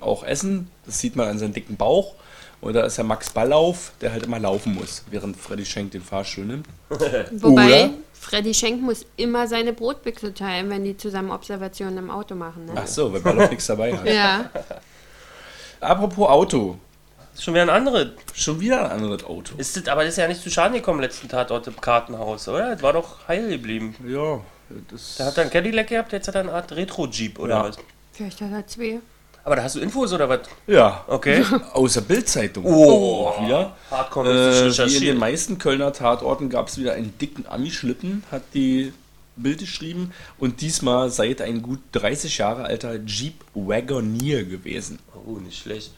Auch 0.00 0.24
Essen. 0.24 0.70
Das 0.86 0.98
sieht 0.98 1.16
man 1.16 1.28
an 1.28 1.38
seinem 1.38 1.52
dicken 1.52 1.76
Bauch. 1.76 2.14
Und 2.60 2.74
da 2.74 2.84
ist 2.84 2.98
ja 2.98 3.04
Max 3.04 3.30
Ballauf, 3.30 3.92
der 4.02 4.12
halt 4.12 4.24
immer 4.24 4.38
laufen 4.38 4.74
muss, 4.74 5.02
während 5.10 5.36
Freddy 5.36 5.64
Schenk 5.64 5.92
den 5.92 6.02
Fahrstuhl 6.02 6.44
nimmt. 6.44 6.66
Wobei, 7.32 7.84
Oder? 7.86 7.90
Freddy 8.12 8.52
Schenk 8.52 8.82
muss 8.82 9.06
immer 9.16 9.46
seine 9.48 9.72
Brotbüchse 9.72 10.34
teilen, 10.34 10.68
wenn 10.68 10.84
die 10.84 10.94
zusammen 10.96 11.30
Observationen 11.30 11.96
im 11.96 12.10
Auto 12.10 12.34
machen. 12.34 12.66
Ne? 12.66 12.72
Ach 12.76 12.86
so, 12.86 13.10
weil 13.12 13.20
Ballauf 13.20 13.48
nichts 13.48 13.66
dabei 13.66 13.96
hat. 13.96 14.04
Ja, 14.06 14.50
Apropos 15.80 16.28
Auto. 16.28 16.76
Ist 17.32 17.44
schon 17.44 17.54
wieder 17.54 17.62
ein 17.62 17.70
anderes. 17.70 18.08
Schon 18.34 18.60
wieder 18.60 18.84
ein 18.84 18.90
anderes 19.00 19.24
Auto. 19.24 19.54
Ist 19.56 19.76
das, 19.76 19.88
aber 19.88 20.02
das 20.04 20.12
ist 20.12 20.18
ja 20.18 20.28
nicht 20.28 20.42
zu 20.42 20.50
Schaden 20.50 20.74
gekommen, 20.74 21.00
letzten 21.00 21.28
Tatort 21.28 21.66
im 21.68 21.80
Kartenhaus, 21.80 22.46
oder? 22.48 22.72
Das 22.72 22.82
war 22.82 22.92
doch 22.92 23.26
heil 23.28 23.48
geblieben. 23.48 23.94
Ja, 24.06 24.40
das 24.90 25.16
Da 25.16 25.26
hat 25.26 25.38
er 25.38 25.42
einen 25.44 25.50
Cadillac 25.50 25.86
gehabt, 25.86 26.12
jetzt 26.12 26.28
hat 26.28 26.34
er 26.34 26.42
eine 26.42 26.52
Art 26.52 26.70
Retro-Jeep, 26.72 27.38
oder 27.38 27.54
Ja. 27.56 27.64
was? 27.68 27.78
vielleicht 28.12 28.40
hat 28.42 28.52
er 28.52 28.66
zwei. 28.66 29.00
Aber 29.44 29.56
da 29.56 29.62
hast 29.62 29.76
du 29.76 29.80
Infos, 29.80 30.12
oder 30.12 30.28
was? 30.28 30.40
ja, 30.66 31.04
Okay. 31.06 31.44
aus 31.72 31.94
der 31.94 32.02
Bildzeitung. 32.02 32.64
Oh. 32.66 33.32
wieder. 33.44 33.76
Hardcore 33.90 34.28
Äh, 34.68 34.70
wie 34.88 34.96
in 34.96 35.04
den 35.04 35.18
meisten 35.18 35.58
Kölner 35.58 35.92
Tatorten 35.92 36.50
gab 36.50 36.68
es 36.68 36.78
wieder 36.78 36.92
einen 36.94 37.16
dicken 37.18 37.46
Ami-Schlitten, 37.48 38.22
hat 38.30 38.42
die 38.54 38.92
Bild 39.36 39.60
geschrieben. 39.60 40.12
Und 40.38 40.60
diesmal 40.60 41.10
seid 41.10 41.40
ein 41.40 41.62
gut 41.62 41.80
30 41.92 42.38
Jahre 42.38 42.64
alter 42.64 42.96
Jeep 42.96 43.34
Wagoneer 43.54 44.44
gewesen. 44.44 44.98
Oh, 45.26 45.38
nicht 45.38 45.62
schlecht. 45.62 45.92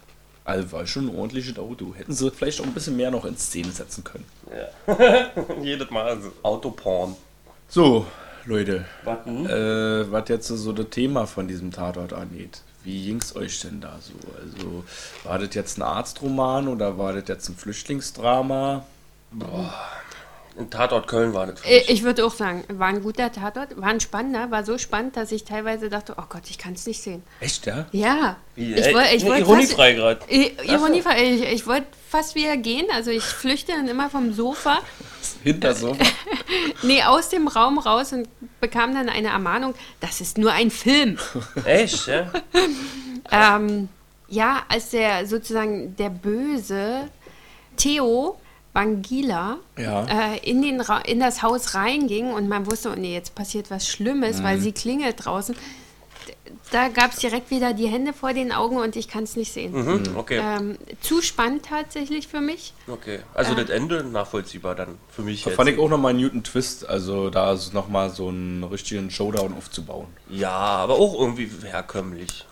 Also 0.44 0.72
war 0.72 0.86
schon 0.86 1.08
ein 1.08 1.16
ordentliches 1.16 1.58
Auto. 1.58 1.94
Hätten 1.96 2.12
sie 2.12 2.30
vielleicht 2.30 2.60
auch 2.60 2.64
ein 2.64 2.74
bisschen 2.74 2.96
mehr 2.96 3.10
noch 3.10 3.24
in 3.24 3.36
Szene 3.36 3.70
setzen 3.70 4.02
können. 4.04 4.24
Jedes 5.62 5.90
Mal 5.90 6.04
also 6.04 6.32
Autoporn. 6.42 7.14
So, 7.68 8.06
Leute, 8.44 8.84
Was? 9.04 9.18
äh, 9.26 10.10
was 10.12 10.28
jetzt 10.28 10.48
so 10.48 10.72
das 10.72 10.90
Thema 10.90 11.26
von 11.26 11.46
diesem 11.46 11.70
Tatort 11.70 12.12
angeht. 12.12 12.60
Wie 12.84 13.04
ging's 13.06 13.36
euch 13.36 13.60
denn 13.60 13.80
da 13.80 13.98
so? 14.00 14.14
Also, 14.38 14.84
war 15.24 15.38
das 15.38 15.54
jetzt 15.54 15.78
ein 15.78 15.82
Arztroman 15.82 16.68
oder 16.68 16.98
war 16.98 17.12
das 17.12 17.28
jetzt 17.28 17.48
ein 17.48 17.56
Flüchtlingsdrama? 17.56 18.84
Ein 20.58 20.68
Tatort 20.68 21.08
Köln 21.08 21.32
war 21.32 21.46
das. 21.46 21.62
Äh, 21.64 21.78
mich. 21.78 21.90
Ich 21.90 22.02
würde 22.02 22.26
auch 22.26 22.34
sagen, 22.34 22.64
war 22.68 22.88
ein 22.88 23.02
guter 23.02 23.32
Tatort, 23.32 23.80
war 23.80 23.88
ein 23.88 24.00
spannender, 24.00 24.50
war 24.50 24.64
so 24.64 24.76
spannend, 24.76 25.16
dass 25.16 25.32
ich 25.32 25.44
teilweise 25.44 25.88
dachte, 25.88 26.14
oh 26.18 26.24
Gott, 26.28 26.42
ich 26.50 26.58
kann 26.58 26.74
es 26.74 26.86
nicht 26.86 27.02
sehen. 27.02 27.22
Echt, 27.40 27.64
ja? 27.66 27.86
Ja, 27.92 28.36
Wie, 28.54 28.74
ich 28.74 28.86
ey, 28.86 28.94
wollte 28.94 29.14
ich 29.14 29.22
nee, 29.22 29.30
wollt 29.30 29.40
ironiefrei 29.40 29.92
gerade. 29.94 30.20
Ironiefrei, 30.28 31.34
ich, 31.34 31.42
ich 31.42 31.66
wollte 31.66 31.86
fast 32.10 32.34
wieder 32.34 32.58
gehen, 32.58 32.86
also 32.92 33.10
ich 33.10 33.22
flüchte 33.22 33.72
dann 33.72 33.88
immer 33.88 34.10
vom 34.10 34.34
Sofa, 34.34 34.80
Hinter 35.42 35.74
so. 35.74 35.96
nee, 36.82 37.02
aus 37.02 37.28
dem 37.30 37.48
Raum 37.48 37.78
raus 37.78 38.12
und 38.12 38.28
bekam 38.60 38.94
dann 38.94 39.08
eine 39.08 39.28
Ermahnung, 39.28 39.74
das 40.00 40.20
ist 40.20 40.38
nur 40.38 40.52
ein 40.52 40.70
Film. 40.70 41.18
Echt, 41.64 42.06
ja? 42.06 42.30
Ähm, 43.30 43.88
ja, 44.28 44.62
als 44.68 44.90
der 44.90 45.26
sozusagen 45.26 45.96
der 45.96 46.10
böse 46.10 47.08
Theo 47.76 48.36
Bangila 48.72 49.58
Ja. 49.78 50.04
äh, 50.06 50.38
in, 50.48 50.62
den 50.62 50.80
Ra 50.80 50.98
in 50.98 51.20
das 51.20 51.42
Haus 51.42 51.74
reinging 51.74 52.32
und 52.32 52.48
man 52.48 52.66
wusste, 52.66 52.90
oh 52.90 52.98
nee, 52.98 53.14
jetzt 53.14 53.34
passiert 53.34 53.70
was 53.70 53.86
Schlimmes, 53.88 54.42
weil 54.42 54.58
sie 54.58 54.72
klingelt 54.72 55.24
draußen. 55.24 55.54
Da 56.70 56.88
gab 56.88 57.12
es 57.12 57.18
direkt 57.18 57.50
wieder 57.50 57.74
die 57.74 57.86
Hände 57.86 58.12
vor 58.12 58.32
den 58.32 58.52
Augen 58.52 58.76
und 58.76 58.96
ich 58.96 59.08
kann 59.08 59.24
es 59.24 59.36
nicht 59.36 59.52
sehen. 59.52 59.72
Mhm, 59.72 60.16
okay. 60.16 60.40
Ähm, 60.42 60.78
zu 61.00 61.20
spannend 61.20 61.66
tatsächlich 61.66 62.28
für 62.28 62.40
mich. 62.40 62.72
Okay. 62.86 63.20
Also 63.34 63.54
das 63.54 63.68
Ende 63.68 64.04
nachvollziehbar 64.04 64.74
dann 64.74 64.98
für 65.10 65.22
mich. 65.22 65.42
Da 65.42 65.50
jetzt. 65.50 65.56
fand 65.56 65.68
ich 65.68 65.78
auch 65.78 65.88
nochmal 65.88 66.10
einen 66.10 66.20
Newton 66.20 66.44
Twist, 66.44 66.88
also 66.88 67.28
da 67.28 67.58
nochmal 67.72 68.10
so 68.10 68.28
einen 68.28 68.64
richtigen 68.64 69.10
Showdown 69.10 69.54
aufzubauen. 69.54 70.06
Ja, 70.30 70.50
aber 70.50 70.94
auch 70.94 71.18
irgendwie 71.18 71.50
herkömmlich. 71.64 72.46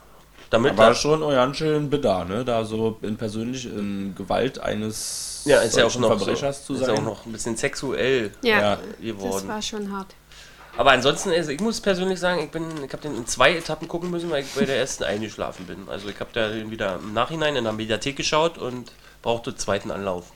Damit 0.50 0.72
Aber 0.72 0.86
da, 0.86 0.94
schon 0.94 1.22
oh, 1.22 1.30
ganz 1.30 1.56
schön 1.56 1.88
Bedarf, 1.88 2.28
ne? 2.28 2.44
Da 2.44 2.64
so 2.64 2.98
in 3.02 3.16
persönlich 3.16 3.66
in 3.66 4.14
Gewalt 4.16 4.58
eines 4.58 5.42
ja, 5.44 5.60
ist 5.60 5.76
ja 5.76 5.86
auch 5.86 5.96
noch 5.96 6.18
Verbrechers 6.18 6.66
so, 6.66 6.74
zu 6.74 6.80
ist 6.80 6.86
sein. 6.86 6.98
auch 6.98 7.02
noch 7.02 7.24
ein 7.24 7.32
bisschen 7.32 7.56
sexuell 7.56 8.32
Ja, 8.42 8.60
Ja, 8.60 8.76
das 8.76 9.00
geworden. 9.00 9.48
war 9.48 9.62
schon 9.62 9.92
hart. 9.92 10.14
Aber 10.76 10.92
ansonsten, 10.92 11.30
also 11.30 11.50
ich 11.50 11.60
muss 11.60 11.80
persönlich 11.80 12.18
sagen, 12.20 12.42
ich 12.42 12.50
bin, 12.50 12.64
ich 12.84 12.92
habe 12.92 13.02
den 13.02 13.16
in 13.16 13.26
zwei 13.26 13.54
Etappen 13.56 13.88
gucken 13.88 14.10
müssen, 14.10 14.30
weil 14.30 14.42
ich 14.42 14.50
bei 14.52 14.64
der 14.64 14.76
ersten 14.78 15.04
eingeschlafen 15.12 15.66
bin. 15.66 15.88
Also 15.88 16.08
ich 16.08 16.18
habe 16.20 16.30
da 16.32 16.48
den 16.48 16.70
wieder 16.70 16.96
im 16.96 17.12
Nachhinein 17.12 17.56
in 17.56 17.64
der 17.64 17.72
Mediathek 17.72 18.16
geschaut 18.16 18.58
und 18.58 18.92
brauchte 19.22 19.54
zweiten 19.56 19.90
Anlauf. 19.90 20.32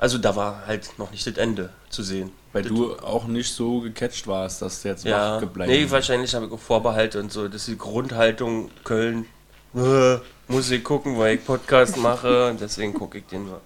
Also 0.00 0.16
da 0.16 0.34
war 0.34 0.66
halt 0.66 0.98
noch 0.98 1.10
nicht 1.10 1.26
das 1.26 1.36
Ende 1.36 1.68
zu 1.90 2.02
sehen. 2.02 2.32
Weil 2.54 2.62
du 2.62 2.96
auch 2.96 3.26
nicht 3.26 3.52
so 3.52 3.80
gecatcht 3.80 4.26
warst, 4.26 4.62
dass 4.62 4.80
du 4.80 4.88
jetzt 4.88 5.04
Ja, 5.04 5.34
wach 5.34 5.40
geblieben 5.40 5.70
nee, 5.70 5.90
wahrscheinlich 5.90 6.34
habe 6.34 6.46
ich 6.46 6.52
auch 6.52 6.58
Vorbehalte 6.58 7.20
und 7.20 7.30
so. 7.30 7.48
Das 7.48 7.56
ist 7.56 7.68
die 7.68 7.76
Grundhaltung 7.76 8.70
Köln. 8.82 9.26
Äh, 9.74 10.16
muss 10.48 10.70
ich 10.70 10.82
gucken, 10.82 11.18
weil 11.18 11.36
ich 11.36 11.44
Podcast 11.44 11.96
mache 11.98 12.48
und 12.48 12.62
deswegen 12.62 12.94
gucke 12.94 13.18
ich 13.18 13.26
den 13.26 13.44
nur. 13.44 13.60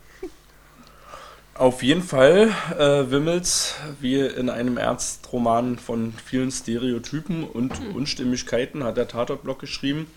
Auf 1.54 1.84
jeden 1.84 2.02
Fall 2.02 2.50
äh, 2.76 3.08
wimmelt's 3.12 3.76
wie 4.00 4.18
in 4.18 4.50
einem 4.50 4.76
Ärztroman 4.76 5.78
von 5.78 6.14
vielen 6.14 6.50
Stereotypen 6.50 7.44
und 7.44 7.80
Unstimmigkeiten, 7.94 8.82
hat 8.82 8.96
der 8.96 9.06
Tatortblock 9.06 9.60
geschrieben. 9.60 10.08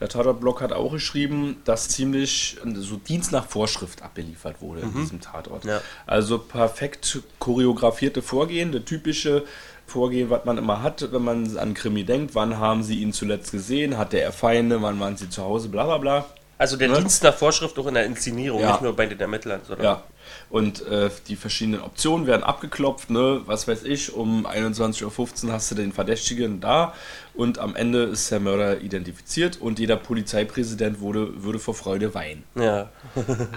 Der 0.00 0.08
Tatortblock 0.08 0.60
hat 0.60 0.72
auch 0.72 0.92
geschrieben, 0.92 1.56
dass 1.64 1.88
ziemlich 1.88 2.56
so 2.76 2.96
Dienst 2.96 3.32
nach 3.32 3.46
Vorschrift 3.46 4.02
abgeliefert 4.02 4.60
wurde 4.60 4.82
in 4.82 4.94
diesem 4.94 5.20
Tatort. 5.20 5.64
Ja. 5.64 5.80
Also 6.06 6.38
perfekt 6.38 7.20
choreografierte 7.40 8.22
Vorgehen, 8.22 8.70
der 8.70 8.84
typische 8.84 9.44
Vorgehen, 9.86 10.30
was 10.30 10.44
man 10.44 10.56
immer 10.58 10.82
hat, 10.82 11.08
wenn 11.12 11.22
man 11.24 11.56
an 11.56 11.74
Krimi 11.74 12.04
denkt. 12.04 12.34
Wann 12.34 12.58
haben 12.58 12.82
sie 12.84 13.00
ihn 13.00 13.12
zuletzt 13.12 13.50
gesehen? 13.52 13.98
Hatte 13.98 14.20
er 14.20 14.32
Feinde? 14.32 14.80
Wann 14.82 15.00
waren 15.00 15.16
sie 15.16 15.30
zu 15.30 15.42
Hause? 15.42 15.68
Bla 15.68 15.84
bla 15.84 15.98
bla. 15.98 16.26
Also 16.58 16.76
der 16.76 16.88
Ne? 16.88 16.98
Dienst 16.98 17.22
nach 17.22 17.34
Vorschrift 17.34 17.78
auch 17.78 17.86
in 17.86 17.94
der 17.94 18.04
Inszenierung, 18.04 18.60
Ja. 18.60 18.72
nicht 18.72 18.82
nur 18.82 18.94
bei 18.94 19.06
den 19.06 19.18
Ermittlern, 19.18 19.60
sondern 19.66 19.84
Ja. 19.84 20.02
Und 20.50 20.86
äh, 20.86 21.10
die 21.28 21.36
verschiedenen 21.36 21.80
Optionen 21.82 22.26
werden 22.26 22.42
abgeklopft, 22.42 23.10
ne? 23.10 23.42
Was 23.46 23.68
weiß 23.68 23.84
ich, 23.84 24.12
um 24.14 24.46
21.15 24.46 25.46
Uhr 25.46 25.52
hast 25.52 25.70
du 25.70 25.74
den 25.74 25.92
Verdächtigen 25.92 26.60
da 26.60 26.94
und 27.34 27.60
am 27.60 27.76
Ende 27.76 28.02
ist 28.02 28.30
der 28.32 28.40
Mörder 28.40 28.80
identifiziert 28.80 29.60
und 29.60 29.78
jeder 29.78 29.96
Polizeipräsident 29.96 31.00
wurde, 31.00 31.44
würde 31.44 31.58
vor 31.60 31.74
Freude 31.74 32.12
weinen. 32.14 32.42
ja. 32.56 32.88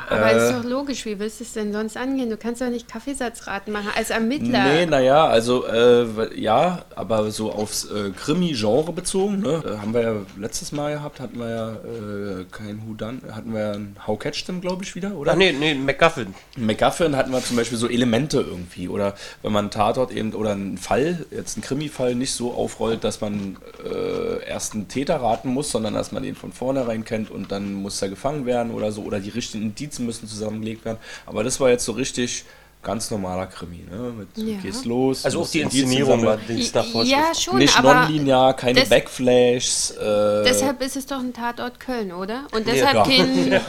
Aber 0.09 0.31
Äh. 0.31 0.37
ist 0.37 0.51
doch 0.53 0.63
logisch, 0.63 1.05
wie 1.05 1.17
willst 1.17 1.39
du 1.39 1.43
es 1.43 1.53
denn 1.53 1.73
sonst 1.73 1.97
angehen? 1.97 2.29
Du 2.29 2.37
kannst 2.37 2.61
doch 2.61 2.69
nicht 2.69 2.87
Kaffeesatzraten 2.87 3.73
machen 3.73 3.89
als 3.95 4.11
Ermittler. 4.11 4.65
Nee, 4.65 4.85
naja, 4.85 5.25
also 5.25 5.65
äh, 5.65 6.39
ja, 6.39 6.85
aber 6.95 7.31
so 7.31 7.51
aufs 7.51 7.85
äh, 7.85 8.11
Krimi-Genre 8.11 8.93
bezogen, 8.93 9.39
ne? 9.39 9.63
Äh, 9.65 9.77
haben 9.79 9.93
wir 9.93 10.01
ja 10.01 10.15
letztes 10.37 10.71
Mal 10.71 10.93
gehabt, 10.93 11.19
hatten 11.19 11.39
wir 11.39 11.49
ja 11.49 11.71
äh, 11.71 12.45
kein 12.51 12.81
Who 12.85 12.93
Done, 12.93 13.19
hatten 13.31 13.53
wir 13.53 13.61
ja 13.61 13.71
ein 13.71 13.95
How 14.05 14.19
Catch 14.19 14.45
Them, 14.45 14.61
glaube 14.61 14.83
ich, 14.83 14.93
wieder, 14.95 15.15
oder? 15.15 15.31
Ach 15.31 15.35
nee, 15.35 15.51
nee, 15.53 15.73
McGuffin. 15.73 16.35
MacGuffin 16.65 17.15
hatten 17.15 17.31
wir 17.31 17.43
zum 17.43 17.57
Beispiel 17.57 17.77
so 17.77 17.87
Elemente 17.89 18.39
irgendwie. 18.41 18.87
Oder 18.89 19.15
wenn 19.41 19.51
man 19.51 19.65
einen 19.65 19.71
Tatort 19.71 20.11
eben 20.11 20.33
oder 20.33 20.51
einen 20.51 20.77
Fall, 20.77 21.25
jetzt 21.31 21.57
einen 21.57 21.63
Krimi-Fall, 21.63 22.15
nicht 22.15 22.31
so 22.33 22.53
aufrollt, 22.53 23.03
dass 23.03 23.19
man 23.21 23.57
äh, 23.83 24.45
erst 24.47 24.73
einen 24.73 24.87
Täter 24.87 25.17
raten 25.17 25.49
muss, 25.49 25.71
sondern 25.71 25.93
dass 25.93 26.11
man 26.11 26.23
den 26.23 26.35
von 26.35 26.51
vornherein 26.53 27.03
kennt 27.03 27.29
und 27.31 27.51
dann 27.51 27.73
muss 27.73 28.01
er 28.01 28.09
gefangen 28.09 28.45
werden 28.45 28.71
oder 28.71 28.91
so. 28.91 29.01
Oder 29.03 29.19
die 29.19 29.29
richtigen 29.29 29.63
Indizien 29.63 30.05
müssen 30.05 30.27
zusammengelegt 30.27 30.85
werden. 30.85 30.97
Aber 31.25 31.43
das 31.43 31.59
war 31.59 31.69
jetzt 31.69 31.85
so 31.85 31.91
richtig 31.93 32.45
ganz 32.83 33.11
normaler 33.11 33.45
Krimi. 33.45 33.85
Ne? 33.91 34.11
Mit 34.17 34.27
Ja. 34.37 34.57
gehst 34.59 34.85
los. 34.85 35.23
Also 35.23 35.41
auch 35.41 35.49
die 35.49 35.61
Inszenierung 35.61 36.25
war 36.25 36.37
nach 36.37 36.85
Vorschrift. 36.85 37.05
ja, 37.11 37.31
schon, 37.39 37.59
Nicht 37.59 37.81
nonlinear, 37.83 38.55
keine 38.55 38.79
des- 38.79 38.89
Backflashs. 38.89 39.91
Äh, 39.91 40.43
deshalb 40.45 40.81
ist 40.81 40.95
es 40.95 41.05
doch 41.05 41.19
ein 41.19 41.31
Tatort 41.31 41.79
Köln, 41.79 42.11
oder? 42.11 42.47
Und 42.51 42.65
Ja. 42.67 42.73
deshalb 42.73 42.93
Ja. 42.95 43.03
kein 43.03 43.61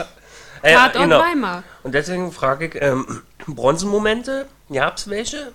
Äh, 0.62 0.75
Tatort 0.75 1.04
genau. 1.04 1.19
Weimar. 1.21 1.64
Und 1.83 1.95
deswegen 1.95 2.31
frage 2.33 2.66
ich, 2.69 2.81
ähm, 2.81 3.23
Bronzenmomente, 3.47 4.47
gab's 4.73 5.09
welche? 5.09 5.52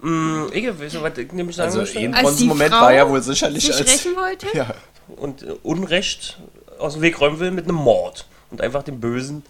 Hm, 0.00 0.50
ich 0.52 0.66
weiß 0.66 0.92
nicht, 0.92 1.02
was 1.02 1.18
ich 1.18 1.32
nämlich 1.32 1.56
sagen 1.56 1.66
also 1.68 1.78
möchte. 1.80 1.98
ein 1.98 2.14
Als 2.14 2.18
die 2.18 2.24
Bronzenmoment 2.24 2.72
Frau 2.74 2.80
war 2.80 2.92
ja 2.92 3.08
wohl 3.08 3.22
sicherlich 3.22 3.64
sich 3.64 3.74
als. 3.76 3.90
rächen 3.92 4.16
wollte? 4.16 4.46
Ja. 4.54 4.74
und 5.16 5.42
äh, 5.42 5.52
Unrecht 5.62 6.38
aus 6.78 6.94
dem 6.94 7.02
Weg 7.02 7.20
räumen 7.20 7.38
will 7.40 7.50
mit 7.50 7.64
einem 7.64 7.76
Mord. 7.76 8.26
Und 8.50 8.60
einfach 8.60 8.82
den 8.82 9.00
bösen 9.00 9.42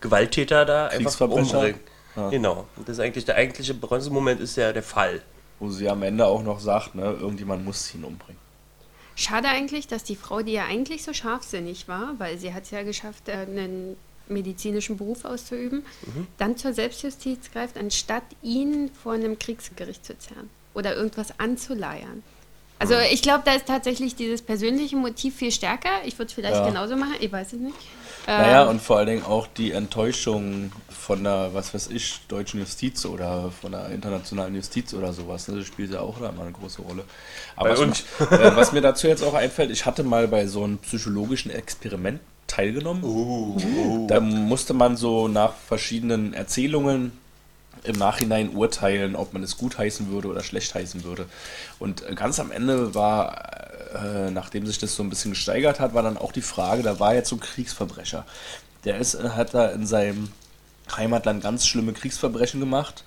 Gewalttäter 0.00 0.64
da 0.64 0.86
einfach 0.86 0.98
Kriegsverbrecher. 0.98 1.56
umbringen. 1.58 1.80
Ja. 2.16 2.28
Genau. 2.28 2.66
Und 2.76 2.88
das 2.88 2.98
ist 2.98 3.00
eigentlich 3.00 3.24
der 3.24 3.36
eigentliche 3.36 3.74
Bronzemoment 3.74 4.40
ist 4.40 4.56
ja 4.56 4.72
der 4.72 4.82
Fall. 4.82 5.22
Wo 5.58 5.70
sie 5.70 5.88
am 5.88 6.02
Ende 6.02 6.26
auch 6.26 6.42
noch 6.42 6.60
sagt, 6.60 6.94
ne, 6.94 7.04
irgendjemand 7.04 7.64
muss 7.64 7.92
ihn 7.94 8.04
umbringen. 8.04 8.40
Schade 9.16 9.48
eigentlich, 9.48 9.86
dass 9.86 10.04
die 10.04 10.16
Frau, 10.16 10.42
die 10.42 10.52
ja 10.52 10.64
eigentlich 10.66 11.04
so 11.04 11.12
scharfsinnig 11.12 11.86
war, 11.88 12.14
weil 12.18 12.38
sie 12.38 12.52
hat 12.52 12.64
es 12.64 12.70
ja 12.70 12.82
geschafft, 12.82 13.28
äh, 13.28 13.32
einen 13.32 13.96
medizinischen 14.28 14.96
Beruf 14.96 15.24
auszuüben, 15.24 15.84
Mhm. 16.06 16.26
dann 16.38 16.56
zur 16.56 16.72
Selbstjustiz 16.72 17.50
greift, 17.52 17.76
anstatt 17.76 18.24
ihn 18.42 18.90
vor 19.02 19.12
einem 19.12 19.38
Kriegsgericht 19.38 20.04
zu 20.04 20.18
zerren 20.18 20.48
oder 20.72 20.96
irgendwas 20.96 21.38
anzuleiern. 21.38 22.22
Also 22.78 22.94
ich 23.10 23.22
glaube, 23.22 23.42
da 23.44 23.52
ist 23.54 23.66
tatsächlich 23.66 24.14
dieses 24.14 24.42
persönliche 24.42 24.96
Motiv 24.96 25.36
viel 25.36 25.52
stärker. 25.52 25.88
Ich 26.04 26.18
würde 26.18 26.26
es 26.28 26.32
vielleicht 26.34 26.56
Ja. 26.56 26.66
genauso 26.68 26.96
machen, 26.96 27.14
ich 27.20 27.30
weiß 27.32 27.54
es 27.54 27.60
nicht. 27.60 27.76
Naja, 28.26 28.62
Ähm, 28.64 28.68
und 28.70 28.82
vor 28.82 28.98
allen 28.98 29.06
Dingen 29.06 29.24
auch 29.24 29.46
die 29.46 29.72
Enttäuschung 29.72 30.72
von 30.88 31.22
der, 31.24 31.50
was 31.52 31.72
weiß 31.74 31.88
ich, 31.90 32.20
deutschen 32.28 32.60
Justiz 32.60 33.04
oder 33.04 33.50
von 33.50 33.72
der 33.72 33.90
internationalen 33.90 34.54
Justiz 34.54 34.92
oder 34.94 35.12
sowas. 35.12 35.46
Ne? 35.48 35.58
Das 35.58 35.66
spielt 35.66 35.92
ja 35.92 36.00
auch 36.00 36.18
da 36.18 36.30
immer 36.30 36.42
eine 36.42 36.52
große 36.52 36.82
Rolle. 36.82 37.04
Aber 37.56 37.68
Bei 37.68 37.72
was, 37.74 37.80
uns. 37.80 38.04
mich, 38.18 38.30
äh, 38.40 38.56
was 38.56 38.72
mir 38.72 38.80
dazu 38.80 39.06
jetzt 39.08 39.22
auch 39.22 39.34
einfällt, 39.34 39.70
ich 39.70 39.84
hatte 39.86 40.02
mal 40.02 40.26
bei 40.28 40.46
so 40.46 40.64
einem 40.64 40.78
psychologischen 40.78 41.50
Experiment 41.50 42.20
teilgenommen. 42.46 44.06
Da 44.08 44.20
musste 44.20 44.74
man 44.74 44.96
so 44.96 45.28
nach 45.28 45.52
verschiedenen 45.54 46.34
Erzählungen 46.34 47.12
im 47.84 47.96
Nachhinein 47.96 48.50
urteilen, 48.50 49.14
ob 49.14 49.32
man 49.32 49.42
es 49.42 49.56
gut 49.56 49.78
heißen 49.78 50.10
würde 50.10 50.28
oder 50.28 50.42
schlecht 50.42 50.74
heißen 50.74 51.04
würde. 51.04 51.26
Und 51.78 52.08
äh, 52.08 52.14
ganz 52.14 52.40
am 52.40 52.50
Ende 52.50 52.94
war, 52.94 53.64
äh, 53.94 54.30
nachdem 54.30 54.66
sich 54.66 54.78
das 54.78 54.94
so 54.94 55.02
ein 55.02 55.10
bisschen 55.10 55.32
gesteigert 55.32 55.80
hat, 55.80 55.94
war 55.94 56.02
dann 56.02 56.16
auch 56.16 56.32
die 56.32 56.42
Frage, 56.42 56.82
da 56.82 56.98
war 56.98 57.14
jetzt 57.14 57.28
so 57.28 57.36
ein 57.36 57.40
Kriegsverbrecher. 57.40 58.24
Der 58.84 58.98
ist, 58.98 59.14
äh, 59.14 59.30
hat 59.30 59.54
da 59.54 59.68
in 59.68 59.86
seinem 59.86 60.30
Heimatland 60.96 61.42
ganz 61.42 61.66
schlimme 61.66 61.92
Kriegsverbrechen 61.92 62.60
gemacht. 62.60 63.04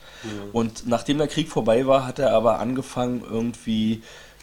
Und 0.52 0.88
nachdem 0.88 1.20
der 1.20 1.28
Krieg 1.28 1.48
vorbei 1.48 1.86
war, 1.86 2.08
hat 2.08 2.18
er 2.18 2.34
aber 2.34 2.60
angefangen, 2.60 3.24
irgendwie 3.30 4.02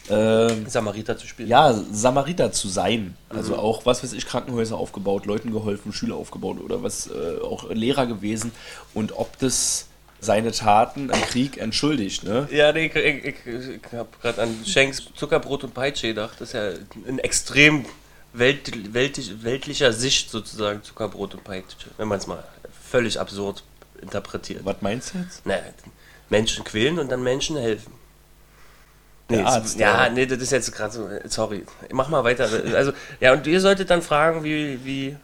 äh, 0.09 0.53
Samariter 0.67 1.17
zu 1.17 1.27
spielen. 1.27 1.49
ja, 1.49 1.73
Samariter 1.91 2.51
zu 2.51 2.67
sein. 2.67 3.17
Also 3.29 3.57
auch, 3.57 3.85
was 3.85 4.03
weiß 4.03 4.13
ich, 4.13 4.25
Krankenhäuser 4.25 4.77
aufgebaut, 4.77 5.25
Leuten 5.25 5.51
geholfen, 5.51 5.93
Schüler 5.93 6.15
aufgebaut 6.15 6.59
oder 6.61 6.83
was, 6.83 7.07
äh, 7.07 7.41
auch 7.43 7.69
Lehrer 7.69 8.05
gewesen. 8.05 8.51
Und 8.93 9.17
ob 9.17 9.37
das 9.39 9.87
seine 10.25 10.51
Taten 10.51 11.09
im 11.09 11.21
Krieg 11.21 11.57
entschuldigt, 11.57 12.23
ne? 12.23 12.47
Ja, 12.51 12.73
nee, 12.73 12.87
ich, 12.87 12.95
ich, 12.95 13.25
ich, 13.25 13.35
ich 13.45 13.93
habe 13.93 14.09
gerade 14.21 14.41
an 14.41 14.65
Schenks 14.65 15.03
Zuckerbrot 15.15 15.63
und 15.63 15.73
Peitsche 15.73 16.07
gedacht. 16.07 16.35
Das 16.39 16.49
ist 16.49 16.53
ja 16.53 16.71
in 17.07 17.19
extrem 17.19 17.85
welt, 18.33 18.93
weltlich, 18.93 19.43
weltlicher 19.43 19.93
Sicht 19.93 20.29
sozusagen 20.29 20.83
Zuckerbrot 20.83 21.35
und 21.35 21.43
Peitsche, 21.43 21.89
wenn 21.97 22.07
man 22.07 22.19
es 22.19 22.27
mal 22.27 22.43
völlig 22.89 23.19
absurd 23.19 23.63
interpretiert. 24.01 24.65
Was 24.65 24.81
meinst 24.81 25.13
du 25.13 25.19
jetzt? 25.19 25.45
Naja, 25.45 25.63
Menschen 26.29 26.63
quälen 26.63 26.99
und 26.99 27.09
dann 27.09 27.23
Menschen 27.23 27.57
helfen. 27.57 27.93
Nee, 29.27 29.41
Arzt, 29.41 29.79
ja, 29.79 29.95
oder? 29.95 30.09
nee, 30.11 30.25
das 30.27 30.39
ist 30.39 30.51
jetzt 30.51 30.71
gerade 30.71 30.93
so, 30.93 31.09
sorry. 31.25 31.63
Mach 31.91 32.09
mal 32.09 32.23
weiter. 32.23 32.47
Also, 32.75 32.93
ja, 33.19 33.33
und 33.33 33.47
ihr 33.47 33.59
solltet 33.59 33.89
dann 33.89 34.03
fragen, 34.03 34.43
wie, 34.43 34.83
wie 34.85 35.17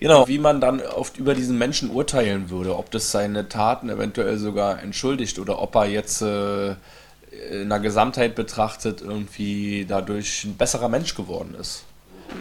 Genau, 0.00 0.28
wie 0.28 0.38
man 0.38 0.60
dann 0.60 0.80
oft 0.80 1.18
über 1.18 1.34
diesen 1.34 1.58
Menschen 1.58 1.90
urteilen 1.90 2.50
würde, 2.50 2.76
ob 2.76 2.90
das 2.90 3.10
seine 3.10 3.48
Taten 3.48 3.88
eventuell 3.90 4.38
sogar 4.38 4.80
entschuldigt 4.80 5.40
oder 5.40 5.60
ob 5.60 5.74
er 5.74 5.86
jetzt 5.86 6.22
äh, 6.22 6.76
in 7.50 7.68
der 7.68 7.80
Gesamtheit 7.80 8.36
betrachtet 8.36 9.02
irgendwie 9.02 9.84
dadurch 9.88 10.44
ein 10.44 10.56
besserer 10.56 10.88
Mensch 10.88 11.14
geworden 11.14 11.56
ist. 11.60 11.84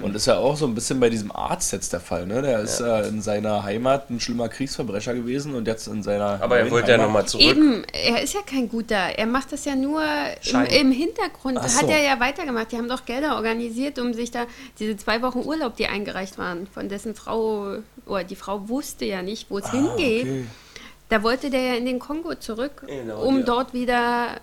Und 0.02 0.16
ist 0.16 0.28
ja 0.28 0.38
auch 0.38 0.56
so 0.56 0.66
ein 0.66 0.76
bisschen 0.76 1.00
bei 1.00 1.10
diesem 1.10 1.32
Arzt 1.32 1.72
jetzt 1.72 1.94
der 1.94 2.00
Fall, 2.00 2.28
ne? 2.28 2.42
Der 2.42 2.60
ist 2.60 2.80
ja, 2.80 3.02
in 3.02 3.22
seiner 3.22 3.64
Heimat 3.64 4.10
ein 4.10 4.20
schlimmer 4.20 4.50
Kriegsverbrecher 4.50 5.14
gewesen 5.14 5.56
und 5.56 5.68
jetzt 5.68 5.88
in 5.88 6.04
seiner. 6.04 6.42
Aber 6.42 6.58
er 6.58 6.70
wollte 6.70 6.92
ja 6.92 6.98
nochmal 6.98 7.28
zurück. 7.28 7.46
Eben, 7.46 7.84
er 7.92 8.22
ist 8.22 8.34
ja 8.34 8.42
kein 8.42 8.70
guter. 8.70 8.96
Er 8.96 9.26
macht 9.26 9.52
das 9.52 9.66
ja 9.66 9.76
nur 9.76 10.04
im, 10.44 10.66
im 10.66 10.92
Hintergrund. 10.92 11.60
So. 11.64 11.82
Hat 11.82 11.90
er 11.90 12.02
ja 12.04 12.20
weitergemacht. 12.20 12.72
Die 12.72 12.78
haben 12.78 12.90
doch 12.90 13.06
Gelder 13.06 13.36
organisiert, 13.36 13.98
um 14.00 14.14
sich 14.14 14.32
da 14.32 14.46
diese 14.80 14.98
zwei 14.98 15.22
Wochen 15.22 15.40
Urlaub, 15.40 15.76
die 15.76 15.88
eingereicht 15.88 16.38
waren, 16.38 16.68
von 16.68 16.90
dessen 16.90 17.16
Frau, 17.16 17.78
oder 18.06 18.24
die 18.24 18.36
Frau 18.36 18.70
wusste 18.70 19.06
ja 19.06 19.22
nicht, 19.22 19.50
wo 19.50 19.58
es 19.58 19.72
hingeht. 19.72 20.28
Ah, 20.28 20.30
okay. 20.30 20.46
Da 21.10 21.24
wollte 21.24 21.50
der 21.50 21.62
ja 21.62 21.74
in 21.76 21.86
den 21.86 22.00
Kongo 22.00 22.36
zurück, 22.36 22.84
Genau, 22.86 23.22
um 23.22 23.40
ja. 23.40 23.46
dort 23.46 23.74
wieder 23.74 24.42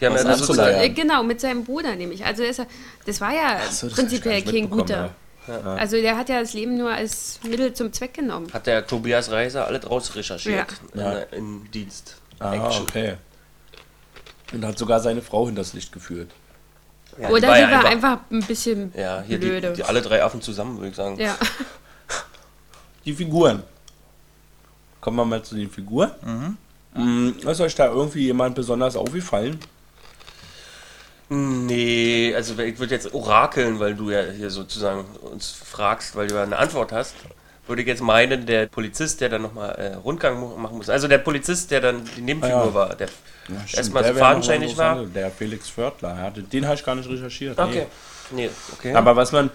Die 0.00 0.06
haben 0.06 0.14
ja 0.16 0.22
also 0.22 0.54
ja? 0.54 0.82
Äh, 0.82 0.90
Genau, 0.90 1.22
mit 1.22 1.40
seinem 1.40 1.64
Bruder 1.64 1.94
nämlich. 1.96 2.24
Also 2.24 2.42
ist 2.42 2.62
das 3.06 3.20
war 3.20 3.32
ja 3.34 3.60
so, 3.70 3.86
das 3.88 3.96
prinzipiell 3.96 4.42
kein 4.42 4.70
guter. 4.70 5.10
mitbekommen, 5.46 5.78
Also 5.78 5.96
der 6.00 6.16
hat 6.16 6.28
ja 6.28 6.40
das 6.40 6.52
Leben 6.52 6.76
nur 6.76 6.90
als 6.92 7.40
Mittel 7.42 7.72
zum 7.72 7.92
Zweck 7.92 8.14
genommen. 8.14 8.46
hat 8.52 8.66
der 8.66 8.86
Tobias 8.86 9.30
Reiser 9.30 9.66
alles 9.66 9.88
raus 9.90 10.14
recherchiert 10.14 10.66
Ja. 10.94 11.18
in, 11.32 11.62
in 11.64 11.70
Dienst. 11.72 12.16
Ah, 12.38 12.54
Action. 12.54 12.82
okay. 12.82 13.14
Und 14.52 14.64
hat 14.64 14.78
sogar 14.78 15.00
seine 15.00 15.20
Frau 15.22 15.46
hinters 15.46 15.72
Licht 15.74 15.90
geführt. 15.92 16.30
Ja, 17.20 17.30
Oder 17.30 17.40
die 17.40 17.46
war 17.48 17.52
war, 17.54 17.58
ja 17.70 17.80
einfach, 17.88 18.18
ein 18.30 18.44
bisschen 18.44 18.92
Ja, 18.96 19.22
hier 19.26 19.38
die, 19.38 19.46
blöde. 19.48 19.72
die 19.72 19.82
alle 19.82 20.00
drei 20.00 20.22
Affen 20.22 20.40
zusammen, 20.40 20.76
würde 20.78 20.90
ich 20.90 20.96
sagen. 20.96 21.18
ja. 21.18 21.36
Die 23.04 23.12
Figuren. 23.14 23.62
Kommen 25.00 25.16
wir 25.16 25.24
mal 25.24 25.42
zu 25.42 25.54
den 25.54 25.70
Figuren. 25.70 26.10
Mhm. 26.94 27.36
Ist 27.48 27.60
euch 27.60 27.74
da 27.74 27.86
irgendwie 27.86 28.24
jemand 28.24 28.54
besonders 28.54 28.96
aufgefallen? 28.96 29.58
Nee, 31.30 32.32
also 32.34 32.58
ich 32.58 32.78
würde 32.78 32.94
jetzt 32.94 33.12
orakeln, 33.12 33.78
weil 33.80 33.94
du 33.94 34.10
ja 34.10 34.22
hier 34.22 34.50
sozusagen 34.50 35.04
uns 35.20 35.50
fragst, 35.50 36.16
weil 36.16 36.26
du 36.28 36.36
ja 36.36 36.42
eine 36.42 36.56
Antwort 36.56 36.92
hast. 36.92 37.14
Würde 37.66 37.82
ich 37.82 37.88
jetzt 37.88 38.00
meinen, 38.00 38.46
der 38.46 38.66
Polizist, 38.66 39.20
der 39.20 39.28
dann 39.28 39.42
nochmal 39.42 39.74
äh, 39.74 39.94
Rundgang 39.96 40.40
machen 40.60 40.78
muss. 40.78 40.88
Also 40.88 41.06
der 41.06 41.18
Polizist, 41.18 41.70
der 41.70 41.82
dann 41.82 42.02
die 42.16 42.22
Nebenfigur 42.22 42.62
Ah, 42.62 42.66
ja. 42.66 42.74
war, 42.74 42.94
der 42.96 43.08
erstmal 43.74 44.04
so 44.06 44.14
fadenscheinig 44.14 44.74
war. 44.78 45.04
Der 45.04 45.30
Felix 45.30 45.68
Förtler, 45.68 46.16
ja, 46.16 46.30
den 46.30 46.64
habe 46.64 46.76
ich 46.76 46.84
gar 46.84 46.94
nicht 46.94 47.08
recherchiert. 47.10 47.58
Okay. 47.58 47.86
Nee, 48.30 48.48
okay. 48.72 48.94
Aber 48.94 49.14
was 49.16 49.32
man, 49.32 49.50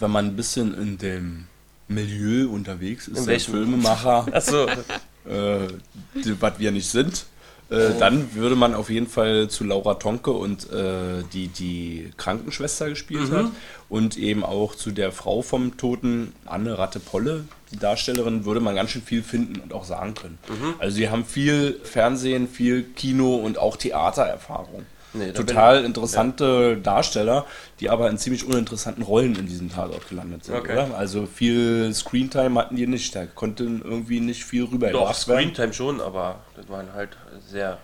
wenn 0.00 0.10
man 0.10 0.26
ein 0.26 0.36
bisschen 0.36 0.74
in 0.76 0.98
dem 0.98 1.46
Milieu 1.86 2.48
unterwegs 2.48 3.06
ist, 3.06 3.18
In 3.18 3.26
welchem? 3.26 3.52
Filmemacher, 3.54 4.26
Achso, 4.32 4.66
äh, 4.66 5.68
die, 6.14 6.40
was 6.42 6.58
wir 6.58 6.72
nicht 6.72 6.90
sind, 6.90 7.24
äh, 7.70 7.98
dann 7.98 8.34
würde 8.34 8.56
man 8.56 8.74
auf 8.74 8.90
jeden 8.90 9.06
Fall 9.06 9.48
zu 9.48 9.64
Laura 9.64 9.94
Tonke 9.94 10.30
und 10.32 10.70
äh, 10.70 11.22
die 11.32 11.48
die 11.48 12.10
Krankenschwester 12.16 12.88
gespielt 12.90 13.30
hat 13.30 13.46
und 13.88 14.16
eben 14.16 14.44
auch 14.44 14.74
zu 14.74 14.90
der 14.90 15.12
Frau 15.12 15.42
vom 15.42 15.76
Toten, 15.76 16.32
Anne 16.44 16.76
Ratte-Polle, 16.78 17.44
die 17.72 17.78
Darstellerin, 17.78 18.44
würde 18.44 18.60
man 18.60 18.74
ganz 18.74 18.90
schön 18.90 19.02
viel 19.02 19.22
finden 19.22 19.60
und 19.60 19.72
auch 19.72 19.84
sagen 19.84 20.14
können. 20.14 20.38
Also 20.78 20.96
sie 20.96 21.08
haben 21.08 21.24
viel 21.24 21.80
Fernsehen, 21.84 22.48
viel 22.48 22.82
Kino 22.82 23.36
und 23.36 23.58
auch 23.58 23.76
Theatererfahrung. 23.76 24.84
Nee, 25.14 25.32
Total 25.32 25.84
interessante 25.84 26.76
Darsteller, 26.76 27.46
die 27.78 27.88
aber 27.88 28.10
in 28.10 28.18
ziemlich 28.18 28.44
uninteressanten 28.44 29.04
Rollen 29.04 29.36
in 29.36 29.46
diesem 29.46 29.72
Tatort 29.72 30.08
gelandet 30.08 30.44
sind. 30.44 30.56
Okay. 30.56 30.72
Oder? 30.72 30.96
Also 30.96 31.26
viel 31.26 31.94
Screentime 31.94 32.58
hatten 32.58 32.74
die 32.74 32.86
nicht, 32.88 33.14
da 33.14 33.24
konnten 33.26 33.82
irgendwie 33.82 34.18
nicht 34.20 34.44
viel 34.44 34.64
doch, 34.64 34.72
rübergebracht 34.72 35.28
werden. 35.28 35.40
Screentime 35.40 35.72
schon, 35.72 36.00
aber 36.00 36.40
das 36.56 36.68
waren 36.68 36.92
halt 36.92 37.10
sehr 37.48 37.78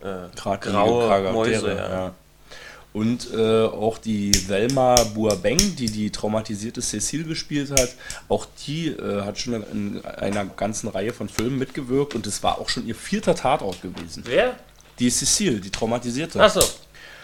äh, 0.00 0.34
Kragige 0.36 0.72
graue 0.72 1.08
Charaktere, 1.08 1.32
Mäuse. 1.32 1.68
Ja. 1.74 1.90
ja. 1.90 2.14
Und 2.92 3.32
äh, 3.32 3.66
auch 3.66 3.98
die 3.98 4.32
Selma 4.32 4.96
Buabeng, 5.14 5.58
die 5.76 5.86
die 5.86 6.10
traumatisierte 6.10 6.82
Cecile 6.82 7.22
gespielt 7.22 7.70
hat, 7.70 7.94
auch 8.28 8.46
die 8.66 8.88
äh, 8.88 9.22
hat 9.22 9.38
schon 9.38 9.62
in 9.72 10.04
einer 10.04 10.44
ganzen 10.44 10.88
Reihe 10.88 11.12
von 11.12 11.28
Filmen 11.28 11.56
mitgewirkt 11.58 12.16
und 12.16 12.26
es 12.26 12.42
war 12.42 12.58
auch 12.58 12.68
schon 12.68 12.86
ihr 12.86 12.96
vierter 12.96 13.36
Tatort 13.36 13.80
gewesen. 13.80 14.24
Wer? 14.26 14.56
Die 15.00 15.10
Cecile, 15.10 15.60
die 15.60 15.70
traumatisierte. 15.70 16.40
Achso. 16.40 16.60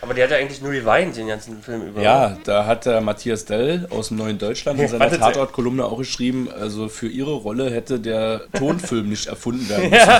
Aber 0.02 0.12
die 0.12 0.22
hat 0.22 0.30
ja 0.30 0.36
eigentlich 0.36 0.60
nur 0.60 0.72
geweint 0.72 1.16
den 1.16 1.26
ganzen 1.26 1.62
Film 1.62 1.82
über. 1.88 2.02
Ja, 2.02 2.36
da 2.44 2.66
hat 2.66 2.84
der 2.84 3.00
Matthias 3.00 3.46
Dell 3.46 3.86
aus 3.90 4.08
dem 4.08 4.18
Neuen 4.18 4.38
Deutschland 4.38 4.78
in 4.78 4.88
seiner 4.88 5.10
Tatort-Kolumne 5.10 5.84
auch 5.84 5.96
geschrieben, 5.98 6.48
also 6.50 6.88
für 6.88 7.08
ihre 7.08 7.32
Rolle 7.32 7.70
hätte 7.70 7.98
der 7.98 8.42
Tonfilm 8.52 9.08
nicht 9.08 9.26
erfunden 9.26 9.66
werden 9.68 9.90
müssen. 9.90 10.12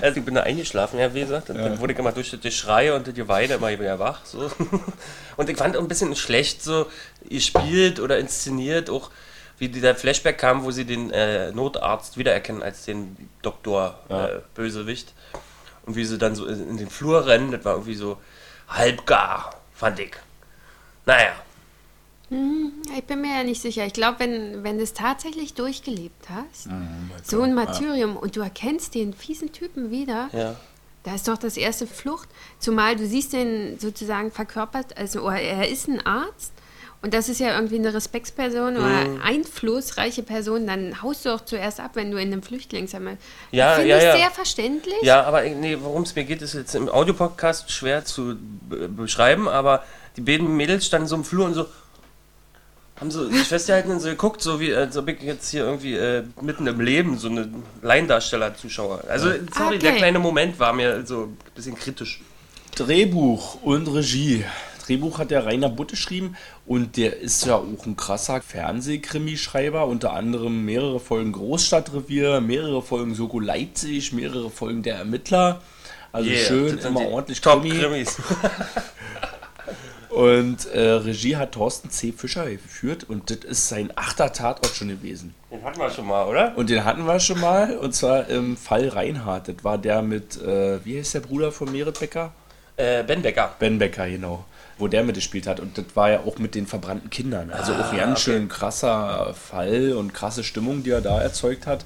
Also 0.00 0.18
ich 0.18 0.24
bin 0.24 0.34
da 0.34 0.42
eingeschlafen, 0.42 0.98
ja, 0.98 1.12
wie 1.14 1.20
gesagt. 1.20 1.50
Dann 1.50 1.58
dann 1.58 1.78
wurde 1.80 1.92
ich 1.92 1.98
immer 1.98 2.12
durch 2.12 2.30
das 2.30 2.40
Geschrei 2.40 2.94
und 2.94 3.06
das 3.06 3.14
Geweine 3.14 3.54
immer 3.54 3.70
wieder 3.70 3.98
wach. 3.98 4.24
So. 4.24 4.50
Und 5.36 5.50
ich 5.50 5.56
fand 5.56 5.76
auch 5.76 5.80
ein 5.82 5.88
bisschen 5.88 6.14
schlecht 6.16 6.62
so 6.62 6.86
gespielt 7.28 7.98
oder 8.00 8.18
inszeniert, 8.18 8.88
auch 8.88 9.10
wie 9.58 9.68
dieser 9.68 9.94
Flashback 9.96 10.38
kam, 10.38 10.64
wo 10.64 10.70
sie 10.70 10.84
den 10.84 11.10
äh, 11.10 11.50
Notarzt 11.52 12.16
wiedererkennen 12.16 12.62
als 12.62 12.84
den 12.84 13.16
Doktor 13.42 13.98
Ja. 14.08 14.26
äh, 14.28 14.40
Bösewicht. 14.54 15.12
Und 15.86 15.96
wie 15.96 16.04
sie 16.04 16.18
dann 16.18 16.34
so 16.34 16.46
in 16.46 16.76
den 16.76 16.88
Flur 16.88 17.26
rennen, 17.26 17.50
das 17.50 17.64
war 17.64 17.74
irgendwie 17.74 17.94
so 17.94 18.18
halbgar, 18.68 19.60
fand 19.74 20.00
ich. 20.00 20.12
Naja, 21.06 21.32
Ich 22.96 23.04
bin 23.04 23.20
mir 23.20 23.36
ja 23.36 23.44
nicht 23.44 23.60
sicher. 23.60 23.84
Ich 23.86 23.92
glaube, 23.92 24.20
wenn, 24.20 24.64
wenn 24.64 24.78
du 24.78 24.82
es 24.82 24.94
tatsächlich 24.94 25.54
durchgelebt 25.54 26.28
hast, 26.30 26.66
Mhm, 26.66 27.10
so 27.22 27.42
ein 27.42 27.54
Martyrium, 27.54 28.16
und 28.16 28.34
du 28.34 28.40
erkennst 28.40 28.94
den 28.94 29.12
fiesen 29.12 29.52
Typen 29.52 29.90
wieder, 29.90 30.30
ja. 30.32 30.56
da 31.04 31.14
ist 31.14 31.28
doch 31.28 31.38
das 31.38 31.56
erste 31.56 31.86
Flucht. 31.86 32.28
Zumal 32.58 32.96
du 32.96 33.06
siehst 33.06 33.34
den 33.34 33.78
sozusagen 33.78 34.32
verkörpert, 34.32 34.96
also 34.96 35.28
er 35.28 35.68
ist 35.68 35.86
ein 35.88 36.04
Arzt. 36.04 36.52
Und 37.04 37.12
das 37.12 37.28
ist 37.28 37.38
ja 37.38 37.54
irgendwie 37.54 37.74
eine 37.78 37.92
Respektsperson 37.92 38.78
oder 38.78 39.04
Mhm. 39.04 39.20
einflussreiche 39.22 40.22
Person, 40.22 40.66
dann 40.66 41.02
haust 41.02 41.26
du 41.26 41.34
auch 41.34 41.42
zuerst 41.44 41.78
ab, 41.78 41.90
wenn 41.96 42.10
du 42.10 42.16
in 42.16 42.32
einem 42.32 42.42
Flüchtlingsheim 42.42 43.18
Ja, 43.52 43.74
Finde 43.74 43.90
ja, 43.90 43.98
ich 43.98 44.04
ja. 44.04 44.16
sehr 44.16 44.30
verständlich. 44.30 44.94
Ja, 45.02 45.22
aber 45.24 45.44
ich- 45.44 45.54
nee, 45.54 45.76
worum 45.82 46.04
es 46.04 46.14
mir 46.16 46.24
geht, 46.24 46.40
ist 46.40 46.54
jetzt 46.54 46.74
im 46.74 46.88
Audiopodcast 46.88 47.70
schwer 47.70 48.06
zu 48.06 48.36
be 48.70 48.88
beschreiben, 48.88 49.48
aber 49.50 49.84
die 50.16 50.22
beiden 50.22 50.56
Mädels 50.56 50.86
standen 50.86 51.06
so 51.06 51.16
im 51.16 51.24
Flur 51.24 51.44
und 51.44 51.52
so 51.52 51.66
haben 52.98 53.10
so 53.10 53.28
sich 53.28 53.48
festgehalten 53.48 53.90
und 53.90 54.00
so 54.00 54.08
geguckt, 54.08 54.40
so 54.40 54.58
wie 54.58 54.74
als 54.74 54.96
ob 54.96 55.06
ich 55.08 55.20
jetzt 55.20 55.50
hier 55.50 55.64
irgendwie 55.64 55.96
äh, 55.96 56.22
mitten 56.40 56.66
im 56.66 56.80
Leben 56.80 57.18
so 57.18 57.28
eine 57.28 57.52
Laiendarsteller-Zuschauer. 57.82 59.04
Also, 59.10 59.30
sorry, 59.54 59.78
der 59.78 59.90
Okay. 59.90 59.98
kleine 59.98 60.20
Moment 60.20 60.58
war 60.58 60.72
mir 60.72 61.04
so 61.04 61.24
ein 61.24 61.36
bisschen 61.54 61.74
kritisch. 61.74 62.22
Drehbuch 62.76 63.62
und 63.62 63.88
Regie. 63.88 64.44
Drehbuch 64.86 65.18
hat 65.18 65.30
der 65.30 65.46
Rainer 65.46 65.68
Butt 65.68 65.90
geschrieben 65.90 66.36
und 66.66 66.96
der 66.96 67.18
ist 67.18 67.44
ja 67.46 67.56
auch 67.56 67.86
ein 67.86 67.96
krasser 67.96 68.40
Fernsehkrimischreiber, 68.40 69.86
unter 69.86 70.12
anderem 70.12 70.64
mehrere 70.64 71.00
Folgen 71.00 71.32
Großstadtrevier, 71.32 72.40
mehrere 72.40 72.82
Folgen 72.82 73.14
Soko 73.14 73.40
Leipzig, 73.40 74.12
mehrere 74.12 74.50
Folgen 74.50 74.82
Der 74.82 74.96
Ermittler. 74.96 75.62
Also 76.12 76.30
Yeah, 76.30 76.44
schön, 76.44 76.78
immer 76.78 77.08
ordentlich 77.08 77.42
Krimi. 77.42 77.70
Top-Krimis. 77.70 78.16
Und 80.14 80.66
äh, 80.66 80.80
Regie 80.80 81.34
hat 81.34 81.52
Thorsten 81.52 81.90
C. 81.90 82.12
Fischer 82.12 82.48
geführt 82.48 83.02
und 83.02 83.30
das 83.30 83.38
ist 83.38 83.68
sein 83.68 83.92
achter 83.96 84.32
Tatort 84.32 84.72
schon 84.72 84.86
gewesen. 84.86 85.34
Den 85.50 85.64
hatten 85.64 85.80
wir 85.80 85.90
schon 85.90 86.06
mal, 86.06 86.24
oder? 86.28 86.56
Und 86.56 86.70
den 86.70 86.84
hatten 86.84 87.04
wir 87.04 87.18
schon 87.18 87.40
mal 87.40 87.76
und 87.76 87.96
zwar 87.96 88.28
im 88.28 88.56
Fall 88.56 88.86
Reinhardt. 88.86 89.48
Das 89.48 89.56
war 89.64 89.76
der 89.76 90.02
mit, 90.02 90.40
äh, 90.40 90.84
wie 90.84 91.00
heißt 91.00 91.14
der 91.14 91.20
Bruder 91.20 91.50
von 91.50 91.72
Merit 91.72 91.98
Becker? 91.98 92.32
Äh, 92.76 93.02
ben 93.02 93.22
Becker. 93.22 93.56
Ben 93.58 93.76
Becker, 93.76 94.08
genau. 94.08 94.44
Wo 94.78 94.88
der 94.88 95.04
mitgespielt 95.04 95.46
hat. 95.46 95.60
Und 95.60 95.78
das 95.78 95.84
war 95.94 96.10
ja 96.10 96.20
auch 96.20 96.38
mit 96.38 96.54
den 96.54 96.66
verbrannten 96.66 97.10
Kindern. 97.10 97.50
Also 97.50 97.72
auch 97.74 97.92
ganz 97.92 98.00
Ah, 98.02 98.10
okay. 98.12 98.20
schön 98.20 98.48
krasser 98.48 99.34
Fall 99.34 99.92
und 99.92 100.12
krasse 100.14 100.42
Stimmung, 100.44 100.82
die 100.82 100.90
er 100.90 101.00
da 101.00 101.20
erzeugt 101.20 101.66
hat. 101.66 101.84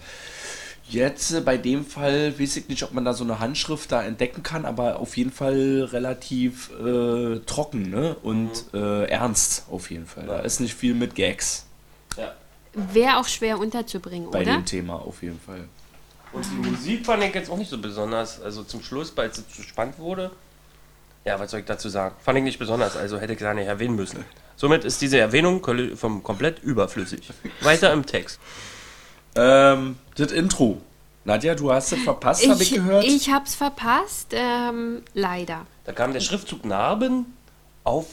Jetzt 0.89 1.33
äh, 1.33 1.41
bei 1.43 1.59
dem 1.59 1.85
Fall 1.85 2.39
weiß 2.41 2.57
ich 2.57 2.69
nicht, 2.69 2.83
ob 2.83 2.93
man 2.95 3.05
da 3.05 3.13
so 3.13 3.23
eine 3.25 3.41
Handschrift 3.41 3.93
da 3.93 4.03
entdecken 4.03 4.43
kann, 4.43 4.65
aber 4.65 5.01
auf 5.01 5.19
jeden 5.19 5.31
Fall 5.33 5.87
relativ 5.93 6.71
äh, 6.81 7.41
trocken 7.41 7.91
ne? 7.91 8.17
und 8.23 8.51
Mhm. 8.73 8.79
äh, 8.81 9.05
ernst 9.05 9.67
auf 9.71 9.91
jeden 9.91 10.07
Fall. 10.07 10.25
Da 10.27 10.39
ist 10.41 10.61
nicht 10.61 10.75
viel 10.75 10.95
mit 10.95 11.15
Gags 11.15 11.67
Ja. 12.17 12.33
Wäre 12.73 13.19
auch 13.19 13.27
schwer 13.27 13.59
unterzubringen, 13.59 14.31
bei 14.31 14.43
oder? 14.43 14.53
dem 14.53 14.65
Thema 14.65 14.95
auf 14.95 15.23
jeden 15.23 15.41
Fall. 15.41 15.65
Und 16.33 16.45
die 16.45 16.69
Musik 16.71 17.05
fand 17.07 17.23
ich 17.25 17.35
jetzt 17.35 17.51
auch 17.51 17.57
nicht 17.59 17.71
so 17.71 17.79
besonders. 17.79 18.41
Also 18.41 18.63
zum 18.63 18.83
Schluss, 18.83 19.13
weil 19.17 19.29
es 19.31 19.35
zu 19.49 19.63
spannend 19.63 19.99
wurde. 19.99 20.31
Ja, 21.29 21.39
was 21.39 21.51
soll 21.51 21.61
ich 21.61 21.67
dazu 21.67 21.91
sagen? 21.91 22.15
Fand 22.21 22.39
ich 22.39 22.45
nicht 22.45 22.59
besonders, 22.59 22.97
also 22.97 23.19
hätte 23.21 23.35
ich 23.35 23.39
gar 23.39 23.53
nicht 23.53 23.67
erwähnen 23.67 23.97
müssen. 23.97 24.25
Somit 24.57 24.83
ist 24.85 25.03
diese 25.03 25.19
Erwähnung 25.19 25.63
vom 25.95 26.23
komplett 26.23 26.59
überflüssig. 26.63 27.29
Weiter 27.61 27.93
im 27.93 28.07
Text. 28.07 28.41
Ähm, 29.37 29.97
das 30.17 30.33
Intro. 30.33 30.81
Nadja, 31.25 31.55
du 31.55 31.71
hast 31.71 31.93
es 31.93 32.01
verpasst, 32.03 32.49
habe 32.49 32.63
ich 32.63 32.73
gehört. 32.73 33.05
ich 33.05 33.31
hab's 33.31 33.55
verpasst, 33.55 34.29
ähm, 34.33 35.03
leider. 35.13 35.67
Da 35.85 35.93
kam 35.93 36.15
der 36.15 36.21
Schriftzug 36.21 36.65
Narben 36.65 37.27
auf 37.85 38.07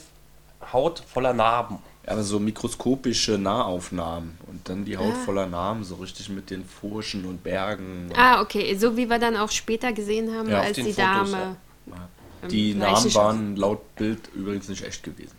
Haut 0.73 1.01
voller 1.07 1.33
Narben. 1.33 1.79
aber 2.07 2.21
so 2.23 2.39
mikroskopische 2.39 3.37
Nahaufnahmen 3.37 4.37
und 4.47 4.67
dann 4.69 4.83
die 4.83 4.97
Haut 4.97 5.13
Ah. 5.13 5.23
voller 5.25 5.47
Namen, 5.47 5.83
so 5.85 5.95
richtig 5.95 6.27
mit 6.29 6.49
den 6.49 6.65
Furchen 6.65 7.23
und 7.25 7.43
Bergen. 7.43 8.11
Ah, 8.15 8.41
okay. 8.41 8.75
So 8.77 8.95
wie 8.97 9.09
wir 9.09 9.17
dann 9.19 9.37
auch 9.37 9.49
später 9.51 9.93
gesehen 9.93 10.35
haben, 10.35 10.49
Ja, 10.49 10.59
als 10.61 10.75
die 10.75 10.81
Fotos, 10.93 10.97
Dame. 10.97 11.55
Die 12.49 12.73
Namen 12.73 13.13
waren 13.15 13.55
laut 13.55 13.95
Bild 13.95 14.19
übrigens 14.33 14.69
nicht 14.69 14.83
echt 14.85 15.03
gewesen. 15.03 15.35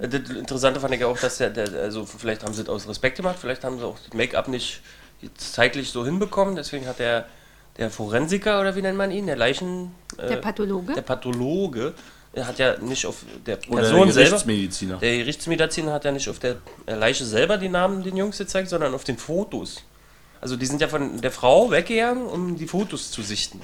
Äh, 0.00 0.08
Das 0.08 0.30
Interessante 0.30 0.80
fand 0.80 0.94
ich 0.94 1.04
auch, 1.04 1.18
dass 1.18 1.38
der, 1.38 1.50
der 1.50 1.72
also 1.82 2.04
vielleicht 2.04 2.44
haben 2.44 2.54
sie 2.54 2.62
es 2.62 2.68
aus 2.68 2.88
Respekt 2.88 3.16
gemacht, 3.16 3.36
vielleicht 3.40 3.64
haben 3.64 3.78
sie 3.78 3.84
auch 3.86 3.98
das 3.98 4.14
Make-up 4.14 4.48
nicht 4.48 4.80
jetzt 5.20 5.52
zeitlich 5.54 5.90
so 5.90 6.04
hinbekommen, 6.04 6.56
deswegen 6.56 6.86
hat 6.86 6.98
der, 6.98 7.26
der 7.78 7.90
Forensiker 7.90 8.60
oder 8.60 8.74
wie 8.74 8.82
nennt 8.82 8.98
man 8.98 9.10
ihn, 9.10 9.26
der 9.26 9.36
Leichen... 9.36 9.94
äh, 10.18 10.28
Der 10.28 10.36
Pathologe? 10.36 10.94
Der 10.94 11.02
Pathologe 11.02 11.94
hat 12.36 12.58
ja 12.58 12.78
nicht 12.78 13.06
auf 13.06 13.24
der 13.46 13.58
Oder 13.68 13.82
Person 13.82 14.06
der 14.06 14.12
selber... 14.14 14.30
Gerichtsmediziner. 14.30 14.96
Der 14.98 15.16
Gerichtsmediziner 15.18 15.92
hat 15.92 16.04
ja 16.04 16.12
nicht 16.12 16.28
auf 16.28 16.38
der 16.38 16.56
Leiche 16.86 17.24
selber 17.24 17.58
die 17.58 17.68
Namen 17.68 18.02
den 18.02 18.16
Jungs 18.16 18.38
gezeigt, 18.38 18.68
sondern 18.68 18.94
auf 18.94 19.04
den 19.04 19.18
Fotos. 19.18 19.82
Also 20.42 20.56
die 20.56 20.66
sind 20.66 20.80
ja 20.80 20.88
von 20.88 21.20
der 21.20 21.30
Frau 21.30 21.70
weggegangen, 21.70 22.26
um 22.26 22.56
die 22.56 22.66
Fotos 22.66 23.12
zu 23.12 23.22
sichten. 23.22 23.60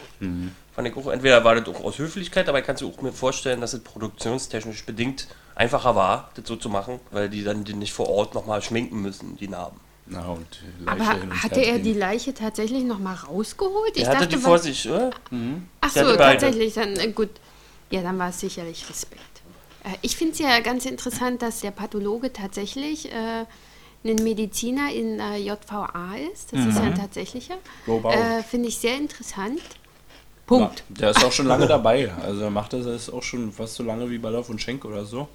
Fand 0.72 0.86
ich 0.86 0.96
auch, 0.96 1.08
entweder 1.08 1.42
war 1.42 1.56
das 1.56 1.66
auch 1.74 1.82
aus 1.82 1.98
Höflichkeit, 1.98 2.48
aber 2.48 2.60
ich 2.60 2.64
kann 2.64 2.76
mir 2.80 2.86
auch 2.86 3.02
mir 3.02 3.12
vorstellen, 3.12 3.60
dass 3.60 3.72
es 3.72 3.80
produktionstechnisch 3.82 4.84
bedingt 4.86 5.26
einfacher 5.56 5.96
war, 5.96 6.30
das 6.36 6.46
so 6.46 6.54
zu 6.54 6.68
machen, 6.68 7.00
weil 7.10 7.28
die 7.28 7.42
dann 7.42 7.64
die 7.64 7.74
nicht 7.74 7.92
vor 7.92 8.08
Ort 8.08 8.34
nochmal 8.34 8.62
schminken 8.62 9.02
müssen, 9.02 9.36
die 9.36 9.48
Namen. 9.48 9.80
Na, 10.06 10.24
und 10.28 10.46
Leiche 10.86 11.02
Aber 11.02 11.42
hatte 11.42 11.60
er 11.60 11.80
die. 11.80 11.94
Leiche 11.94 12.32
tatsächlich 12.32 12.84
nochmal 12.84 13.16
rausgeholt? 13.16 13.96
Ich 13.96 14.04
Er 14.04 14.10
hatte 14.16 14.28
die 14.28 14.36
was- 14.36 14.44
vor 14.44 14.58
sich, 14.60 14.88
oder? 14.88 15.10
Ach 15.80 15.92
Der 15.92 16.06
so, 16.06 16.16
tatsächlich. 16.16 16.74
Dann, 16.74 16.94
äh, 16.94 17.10
gut. 17.10 17.30
Ja, 17.90 18.02
dann 18.02 18.18
war 18.20 18.28
es 18.28 18.38
sicherlich 18.38 18.88
Respekt. 18.88 19.20
Äh, 19.82 19.96
ich 20.02 20.16
finde 20.16 20.34
es 20.34 20.38
ja 20.38 20.60
ganz 20.60 20.86
interessant, 20.86 21.42
dass 21.42 21.60
der 21.60 21.72
Pathologe 21.72 22.32
tatsächlich 22.32 23.12
äh, 23.12 23.44
ein 24.04 24.16
Mediziner 24.22 24.92
in 24.92 25.18
äh, 25.20 25.36
JVA 25.38 26.14
ist. 26.32 26.52
Das 26.52 26.64
ist 26.66 26.76
ja 26.76 26.82
ein 26.82 26.94
tatsächlicher. 26.94 27.54
Oh, 27.86 28.00
wow. 28.02 28.14
Äh, 28.14 28.42
finde 28.42 28.68
ich 28.68 28.78
sehr 28.78 28.96
interessant. 28.96 29.60
Punkt. 30.46 30.84
Ja, 30.90 30.94
der 30.96 31.10
ist 31.10 31.24
auch 31.24 31.32
schon 31.32 31.46
lange 31.46 31.66
dabei. 31.66 32.12
Also 32.22 32.42
er 32.42 32.50
macht 32.50 32.72
das 32.72 32.86
ist 32.86 33.10
auch 33.10 33.22
schon 33.22 33.52
fast 33.52 33.74
so 33.74 33.82
lange 33.82 34.08
wie 34.10 34.18
Ballauf 34.18 34.48
und 34.48 34.60
Schenk 34.62 34.84
oder 34.84 35.04
so. 35.04 35.28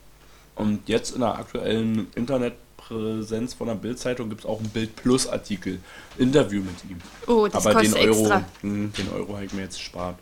Und 0.56 0.88
jetzt 0.88 1.12
in 1.14 1.20
der 1.22 1.36
aktuellen 1.38 2.08
Internetpräsenz 2.16 3.54
von 3.54 3.68
der 3.68 3.76
Bildzeitung 3.76 4.30
gibt 4.30 4.42
es 4.42 4.48
auch 4.48 4.60
einen 4.60 4.70
Bild 4.70 4.96
Plus 4.96 5.28
Artikel, 5.28 5.80
Interview 6.18 6.62
mit 6.62 6.76
ihm. 6.90 7.00
Oh, 7.28 7.48
das 7.48 7.66
Aber 7.66 7.82
den 7.82 7.92
kostet 7.92 8.08
Euro, 8.10 8.20
extra. 8.22 8.46
mh, 8.62 8.90
den 8.98 9.10
Euro 9.14 9.34
habe 9.36 9.46
ich 9.46 9.54
mir 9.54 9.62
jetzt 9.64 9.78
gespart. 9.78 10.18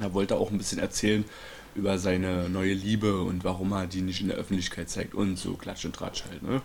Er 0.00 0.12
wollte 0.14 0.36
auch 0.36 0.50
ein 0.50 0.58
bisschen 0.58 0.78
erzählen 0.78 1.24
über 1.74 1.98
seine 1.98 2.48
neue 2.48 2.74
Liebe 2.74 3.20
und 3.20 3.44
warum 3.44 3.72
er 3.72 3.86
die 3.86 4.00
nicht 4.02 4.20
in 4.20 4.28
der 4.28 4.36
Öffentlichkeit 4.36 4.88
zeigt 4.88 5.14
und 5.14 5.36
so 5.36 5.54
Klatsch 5.54 5.84
und 5.84 5.94
Tratsch 5.94 6.24
halt, 6.28 6.42
ne? 6.42 6.62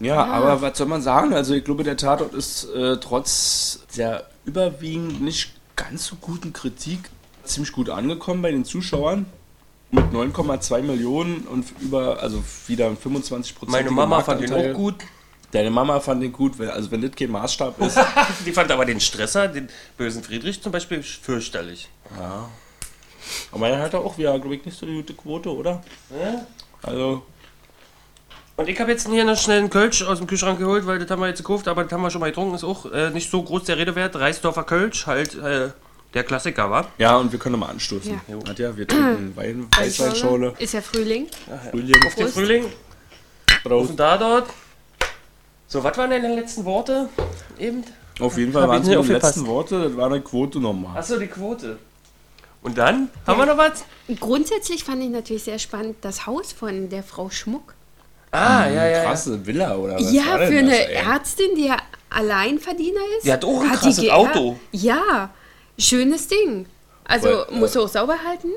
Ja, 0.00 0.24
aber 0.24 0.62
was 0.62 0.78
soll 0.78 0.86
man 0.86 1.02
sagen? 1.02 1.34
Also 1.34 1.54
ich 1.54 1.64
glaube, 1.64 1.84
der 1.84 1.96
Tatort 1.96 2.32
ist 2.34 2.64
äh, 2.74 2.96
trotz 2.98 3.80
der 3.96 4.26
überwiegend 4.46 5.20
nicht 5.20 5.52
ganz 5.76 6.06
so 6.06 6.16
guten 6.16 6.52
Kritik 6.52 7.00
ziemlich 7.44 7.72
gut 7.72 7.90
angekommen 7.90 8.42
bei 8.42 8.50
den 8.50 8.64
Zuschauern. 8.64 9.26
Mit 9.92 10.04
9,2 10.12 10.82
Millionen 10.82 11.40
und 11.48 11.66
über, 11.80 12.22
also 12.22 12.42
wieder 12.68 12.94
25 12.94 13.54
Prozent. 13.56 13.72
Meine 13.72 13.90
Mama 13.90 14.22
fand 14.22 14.40
ihn 14.42 14.52
auch 14.52 14.72
gut. 14.74 14.94
Deine 15.50 15.70
Mama 15.70 15.98
fand 15.98 16.22
ihn 16.22 16.30
gut, 16.32 16.58
weil- 16.60 16.70
also 16.70 16.92
wenn 16.92 17.02
das 17.02 17.10
kein 17.16 17.30
Maßstab 17.32 17.80
ist. 17.80 17.98
Die 18.46 18.52
fand 18.52 18.70
aber 18.70 18.84
den 18.84 19.00
Stresser, 19.00 19.48
den 19.48 19.68
bösen 19.96 20.22
Friedrich 20.22 20.62
zum 20.62 20.70
Beispiel, 20.70 21.02
fürchterlich. 21.02 21.88
Aber 23.50 23.58
meine 23.58 23.78
hat 23.78 23.92
er 23.94 24.00
auch 24.00 24.16
wieder, 24.16 24.38
glaube 24.38 24.54
ich, 24.54 24.64
nicht 24.64 24.78
so 24.78 24.86
eine 24.86 24.94
gute 24.94 25.14
Quote, 25.14 25.52
oder? 25.54 25.82
Ja? 26.10 26.46
Also, 26.82 27.22
Und 28.60 28.68
ich 28.68 28.78
habe 28.78 28.90
jetzt 28.90 29.08
hier 29.08 29.24
noch 29.24 29.38
schnell 29.38 29.60
einen 29.60 29.70
Kölsch 29.70 30.02
aus 30.02 30.18
dem 30.18 30.26
Kühlschrank 30.26 30.58
geholt, 30.58 30.86
weil 30.86 30.98
das 30.98 31.10
haben 31.10 31.20
wir 31.22 31.28
jetzt 31.28 31.38
gekauft, 31.38 31.66
aber 31.66 31.82
das 31.84 31.92
haben 31.94 32.02
wir 32.02 32.10
schon 32.10 32.20
mal 32.20 32.26
getrunken, 32.26 32.54
ist 32.54 32.62
auch 32.62 32.84
äh, 32.92 33.08
nicht 33.08 33.30
so 33.30 33.42
groß 33.42 33.64
der 33.64 33.78
Rede 33.78 33.94
wert. 33.94 34.16
Reisdorfer 34.16 34.64
Kölsch, 34.64 35.06
halt 35.06 35.34
äh, 35.34 35.70
der 36.12 36.24
Klassiker, 36.24 36.70
war. 36.70 36.88
ja, 36.98 37.16
und 37.16 37.32
wir 37.32 37.38
können 37.38 37.58
mal 37.58 37.70
anstoßen. 37.70 38.20
Ja. 38.28 38.36
Nadja, 38.36 38.76
wir 38.76 38.86
trinken 38.86 39.32
Wein, 39.34 39.66
Weißweinschorle, 39.74 40.52
Ist 40.58 40.74
ja 40.74 40.82
Frühling. 40.82 41.28
Frühling, 41.70 42.06
Auf 42.06 42.14
den 42.14 42.24
Prost. 42.24 42.34
Frühling, 42.34 42.64
Prost. 43.62 43.90
und 43.92 43.96
da 43.98 44.18
dort. 44.18 44.50
So, 45.66 45.82
was 45.82 45.96
waren 45.96 46.10
deine 46.10 46.34
letzten 46.34 46.62
Worte 46.66 47.08
eben? 47.58 47.82
Auf 48.18 48.36
jeden 48.36 48.52
Fall 48.52 48.68
waren 48.68 48.82
es 48.82 48.88
die 49.06 49.12
letzten 49.12 49.46
Worte, 49.46 49.84
das 49.84 49.96
war 49.96 50.04
eine 50.04 50.20
Quote 50.20 50.60
nochmal. 50.60 50.98
Achso, 50.98 51.18
die 51.18 51.28
Quote. 51.28 51.78
Und 52.60 52.76
dann? 52.76 53.08
Haben 53.26 53.38
wir 53.38 53.46
noch 53.46 53.56
was? 53.56 53.84
Grundsätzlich 54.20 54.84
fand 54.84 55.02
ich 55.02 55.08
natürlich 55.08 55.44
sehr 55.44 55.58
spannend 55.58 55.96
das 56.02 56.26
Haus 56.26 56.52
von 56.52 56.90
der 56.90 57.02
Frau 57.02 57.30
Schmuck. 57.30 57.72
Ah, 58.32 58.66
ja, 58.68 58.72
ja. 58.72 58.88
ja. 58.88 59.02
Krasse 59.04 59.44
Villa 59.44 59.76
oder 59.76 59.94
was? 59.96 60.12
ja, 60.12 60.26
war 60.26 60.38
denn 60.38 60.52
für 60.52 60.58
eine 60.58 60.70
das, 60.70 60.78
ey? 60.78 60.94
Ärztin, 60.94 61.54
die 61.56 61.66
ja 61.66 61.76
Alleinverdiener 62.10 63.00
ist. 63.18 63.26
Die 63.26 63.32
hat 63.32 63.44
auch 63.44 63.60
ein 63.62 63.70
die 63.70 63.76
krasses 63.76 64.08
Auto. 64.10 64.58
Ja, 64.72 65.30
schönes 65.78 66.28
Ding. 66.28 66.66
Also 67.04 67.28
Weil, 67.28 67.46
äh, 67.56 67.58
muss 67.58 67.76
auch 67.76 67.88
sauber 67.88 68.16
halten 68.24 68.48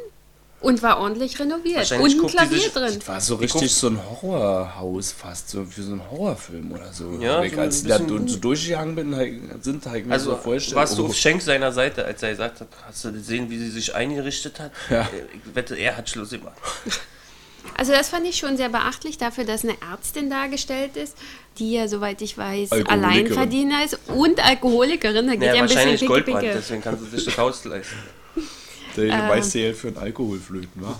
und 0.61 0.81
war 0.81 0.99
ordentlich 0.99 1.39
renoviert. 1.39 1.91
Und 1.91 2.01
ein 2.03 2.27
Klavier 2.27 2.59
sich- 2.59 2.71
drin. 2.71 2.93
Das 2.99 3.07
war 3.07 3.19
so 3.21 3.35
richtig 3.35 3.73
so 3.73 3.87
ein 3.87 3.99
Horrorhaus 4.21 5.11
fast, 5.11 5.49
so 5.49 5.65
für 5.65 5.81
so 5.83 5.91
einen 5.93 6.09
Horrorfilm 6.09 6.71
oder 6.71 6.91
so. 6.93 7.17
Ja, 7.19 7.47
so 7.49 7.59
als 7.59 7.81
die 7.83 7.89
da 7.89 7.97
so 7.97 8.37
durchgegangen 8.37 8.95
bin, 8.95 9.59
sind, 9.61 9.85
halt 9.85 10.05
mir 10.05 10.13
Also 10.13 10.31
so 10.31 10.37
vorgestellt. 10.37 10.75
warst 10.77 10.97
du 10.97 11.03
oh, 11.03 11.07
auf 11.07 11.15
Schenk 11.15 11.41
seiner 11.41 11.71
Seite, 11.71 12.05
als 12.05 12.23
er 12.23 12.29
gesagt 12.29 12.61
hat, 12.61 12.67
hast 12.87 13.03
du 13.05 13.11
gesehen, 13.11 13.49
wie 13.49 13.57
sie 13.57 13.69
sich 13.71 13.93
eingerichtet 13.93 14.59
hat? 14.59 14.71
Ja. 14.89 15.01
Äh, 15.01 15.25
Ich 15.45 15.55
wette, 15.55 15.75
er 15.75 15.97
hat 15.97 16.09
Schluss 16.09 16.29
gemacht. 16.29 16.57
Also 17.77 17.91
das 17.91 18.09
fand 18.09 18.25
ich 18.27 18.37
schon 18.37 18.57
sehr 18.57 18.69
beachtlich 18.69 19.17
dafür, 19.17 19.45
dass 19.45 19.63
eine 19.63 19.75
Ärztin 19.91 20.29
dargestellt 20.29 20.95
ist, 20.95 21.17
die 21.57 21.73
ja, 21.73 21.87
soweit 21.87 22.21
ich 22.21 22.37
weiß. 22.37 22.71
Alleinverdiener 22.71 23.83
ist 23.85 23.99
und 24.07 24.45
Alkoholikerin. 24.45 25.27
Da 25.27 25.33
geht 25.33 25.43
Ja, 25.43 25.47
ja, 25.47 25.61
ein 25.61 25.63
bisschen 25.63 25.77
wahrscheinlich 25.77 25.99
picke, 26.01 26.13
Goldbrand, 26.13 26.39
picke. 26.39 26.53
deswegen 26.55 26.81
kannst 26.81 27.01
du 27.01 27.05
sich 27.07 27.25
das 27.25 27.37
Haus 27.37 27.65
leisten. 27.65 27.95
der 28.97 29.05
ähm, 29.05 29.51
Geld 29.51 29.75
für 29.75 29.87
einen 29.87 29.97
Alkoholflöten, 29.97 30.81
wa? 30.81 30.99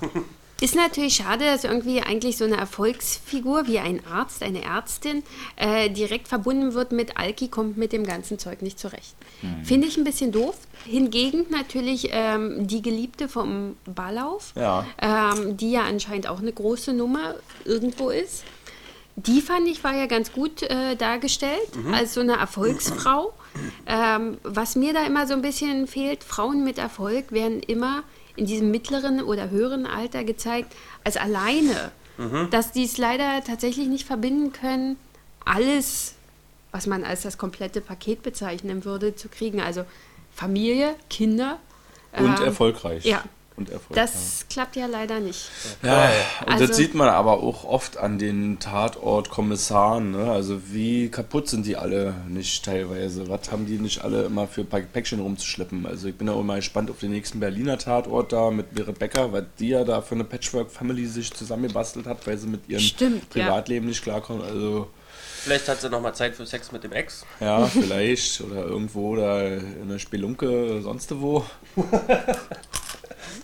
Ist 0.64 0.76
natürlich 0.78 1.16
schade, 1.16 1.44
dass 1.44 1.66
irgendwie 1.66 2.02
eigentlich 2.02 2.38
so 2.38 2.46
eine 2.46 2.56
Erfolgsfigur 2.56 3.68
wie 3.68 3.80
ein 3.80 4.00
Arzt, 4.10 4.42
eine 4.44 4.64
Ärztin, 4.64 5.22
äh, 5.58 5.90
direkt 5.90 6.30
verbunden 6.30 6.74
wird 6.74 6.94
mit 6.94 7.18
Alki, 7.18 7.50
kommt 7.50 7.76
mit 7.76 7.92
dem 7.92 8.06
ganzen 8.06 8.40
Zeug 8.40 8.62
nicht 8.62 8.80
zurecht. 8.80 9.14
Hm. 9.42 9.66
Finde 9.66 9.88
ich 9.90 9.98
ein 9.98 10.06
bisschen 10.06 10.32
doof. 10.32 10.56
Hingegen 10.86 11.48
natürlich 11.50 12.08
ähm, 12.12 12.66
die 12.66 12.82
Geliebte 12.82 13.28
vom 13.28 13.76
Ballauf, 13.84 14.54
Ja. 14.56 14.86
ähm, 15.02 15.58
die 15.58 15.72
ja 15.72 15.82
anscheinend 15.82 16.28
auch 16.28 16.40
eine 16.40 16.54
große 16.54 16.94
Nummer 16.94 17.36
irgendwo 17.66 18.10
ist. 18.10 18.46
Die 19.18 19.42
fand 19.42 19.68
ich 19.68 19.84
war 19.84 19.94
ja 19.94 20.06
ganz 20.06 20.32
gut 20.32 20.64
äh, 20.64 20.96
dargestellt 20.96 21.72
als 21.92 22.14
so 22.14 22.22
eine 22.22 22.38
Erfolgsfrau. 22.38 23.34
Ähm, 23.86 24.38
was 24.44 24.76
mir 24.78 24.94
da 24.94 25.06
immer 25.06 25.28
so 25.28 25.34
ein 25.34 25.42
bisschen 25.42 25.88
fehlt, 25.88 26.24
Frauen 26.24 26.64
mit 26.64 26.78
Erfolg 26.78 27.34
werden 27.34 27.60
immer 27.60 28.04
in 28.36 28.46
diesem 28.46 28.72
mittleren 28.72 29.22
oder 29.22 29.50
höheren 29.50 29.86
Alter 29.86 30.24
gezeigt 30.24 30.74
als 31.04 31.18
alleine. 31.18 31.92
Dass 32.52 32.72
die 32.72 32.84
es 32.84 32.98
leider 32.98 33.44
tatsächlich 33.44 33.88
nicht 33.88 34.06
verbinden 34.06 34.54
können, 34.54 34.98
alles, 35.46 36.14
was 36.72 36.86
man 36.86 37.04
als 37.04 37.24
das 37.24 37.40
komplette 37.40 37.82
Paket 37.82 38.22
bezeichnen 38.22 38.86
würde, 38.86 39.16
zu 39.16 39.30
kriegen. 39.30 39.60
Also 39.62 39.84
Familie, 40.32 40.96
Kinder. 41.10 41.58
Und 42.16 42.40
ähm, 42.40 42.46
erfolgreich. 42.46 43.04
ja. 43.04 43.24
Und 43.56 43.70
erfolgreich. 43.70 44.06
Das 44.12 44.46
klappt 44.50 44.76
ja 44.76 44.88
leider 44.88 45.20
nicht. 45.20 45.48
Ja, 45.84 46.10
und 46.46 46.54
Also- 46.54 46.66
das 46.68 46.76
sieht 46.76 46.96
man 46.96 47.08
aber 47.10 47.34
auch 47.44 47.64
oft 47.66 47.98
an 47.98 48.18
den 48.18 48.58
Tatortkommissaren. 48.60 50.12
Ne? 50.12 50.32
Also 50.32 50.60
wie 50.72 51.10
kaputt 51.10 51.48
sind 51.50 51.66
die 51.68 51.78
alle 51.78 52.16
nicht 52.28 52.66
teilweise? 52.66 53.30
Was 53.30 53.52
haben 53.52 53.68
die 53.68 53.78
nicht 53.78 54.04
alle 54.04 54.24
immer 54.24 54.48
für 54.48 54.64
Pa- 54.64 54.80
Päckchen 54.80 55.20
rumzuschleppen? 55.20 55.86
Also 55.86 56.08
ich 56.08 56.16
bin 56.16 56.30
auch 56.30 56.40
immer 56.40 56.56
gespannt 56.56 56.90
auf 56.90 57.00
den 57.00 57.12
nächsten 57.12 57.40
Berliner 57.40 57.78
Tatort 57.78 58.34
da 58.34 58.50
mit 58.50 58.74
Becker, 58.98 59.32
was 59.32 59.44
die 59.60 59.70
ja 59.70 59.84
da 59.84 60.02
für 60.02 60.16
eine 60.16 60.24
Patchwork-Family 60.24 61.06
sich 61.06 61.32
zusammengebastelt 61.32 62.08
hat, 62.08 62.26
weil 62.26 62.38
sie 62.40 62.48
mit 62.48 62.68
ihrem 62.68 62.82
Stimmt, 62.82 63.36
ja. 63.36 63.46
Privatleben 63.46 63.86
nicht 63.86 64.02
klarkommt. 64.02 64.44
Also 64.44 64.88
Vielleicht 65.44 65.68
hat 65.68 65.82
sie 65.82 65.90
noch 65.90 66.02
mal 66.02 66.14
Zeit 66.14 66.36
für 66.36 66.46
Sex 66.46 66.72
mit 66.72 66.84
dem 66.86 66.94
Ex. 66.94 67.26
ja, 67.40 67.66
vielleicht. 67.68 68.42
Oder 68.42 68.66
irgendwo 68.66 69.16
da 69.16 69.42
in 69.46 69.90
der 69.90 70.00
Spelunke, 70.00 70.82
sonst 70.82 71.12
wo. 71.20 71.46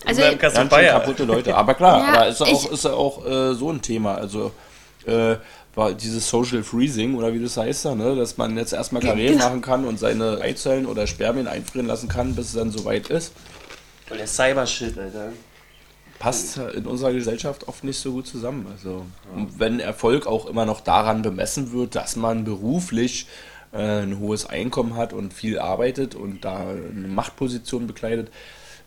Also, 0.05 0.21
Ganz 0.37 0.55
schön 0.55 0.69
Bayer. 0.69 0.99
kaputte 0.99 1.23
Leute. 1.25 1.55
Aber 1.55 1.73
klar, 1.73 1.99
Ja, 1.99 2.13
aber 2.13 2.27
ist 2.27 2.39
ja 2.39 2.45
auch, 2.47 2.71
ist 2.71 2.83
ja 2.85 2.93
auch 2.93 3.25
äh, 3.25 3.53
so 3.53 3.69
ein 3.71 3.81
Thema. 3.81 4.15
Also 4.15 4.51
äh, 5.05 5.35
war 5.75 5.93
dieses 5.93 6.29
Social 6.29 6.63
Freezing 6.63 7.15
oder 7.15 7.33
wie 7.33 7.41
das 7.43 7.57
heißt 7.57 7.85
da, 7.85 7.95
ne? 7.95 8.15
dass 8.15 8.37
man 8.37 8.57
jetzt 8.57 8.73
erstmal 8.73 9.01
Karriere 9.01 9.33
Genau. 9.33 9.45
machen 9.45 9.61
kann 9.61 9.85
und 9.85 9.99
seine 9.99 10.39
Eizellen 10.41 10.85
oder 10.85 11.05
Spermien 11.07 11.47
einfrieren 11.47 11.87
lassen 11.87 12.07
kann, 12.07 12.33
bis 12.35 12.47
es 12.47 12.53
dann 12.53 12.71
soweit 12.71 13.07
ist. 13.09 13.33
Und 14.09 14.17
der 14.19 14.27
Cyber-Shit, 14.27 14.97
Alter. 14.97 15.33
Passt 16.17 16.57
in 16.57 16.85
unserer 16.85 17.13
Gesellschaft 17.13 17.67
oft 17.69 17.83
nicht 17.85 17.97
so 17.99 18.11
gut 18.11 18.27
zusammen. 18.27 18.67
Also 18.71 19.05
und 19.35 19.57
wenn 19.59 19.79
Erfolg 19.79 20.27
auch 20.27 20.47
immer 20.47 20.65
noch 20.65 20.81
daran 20.81 21.21
bemessen 21.21 21.71
wird, 21.71 21.95
dass 21.95 22.17
man 22.17 22.43
beruflich 22.43 23.27
äh, 23.71 24.01
ein 24.01 24.19
hohes 24.19 24.45
Einkommen 24.45 24.95
hat 24.97 25.13
und 25.13 25.33
viel 25.33 25.59
arbeitet 25.59 26.15
und 26.15 26.43
da 26.43 26.57
eine 26.67 27.07
Machtposition 27.07 27.87
bekleidet, 27.87 28.29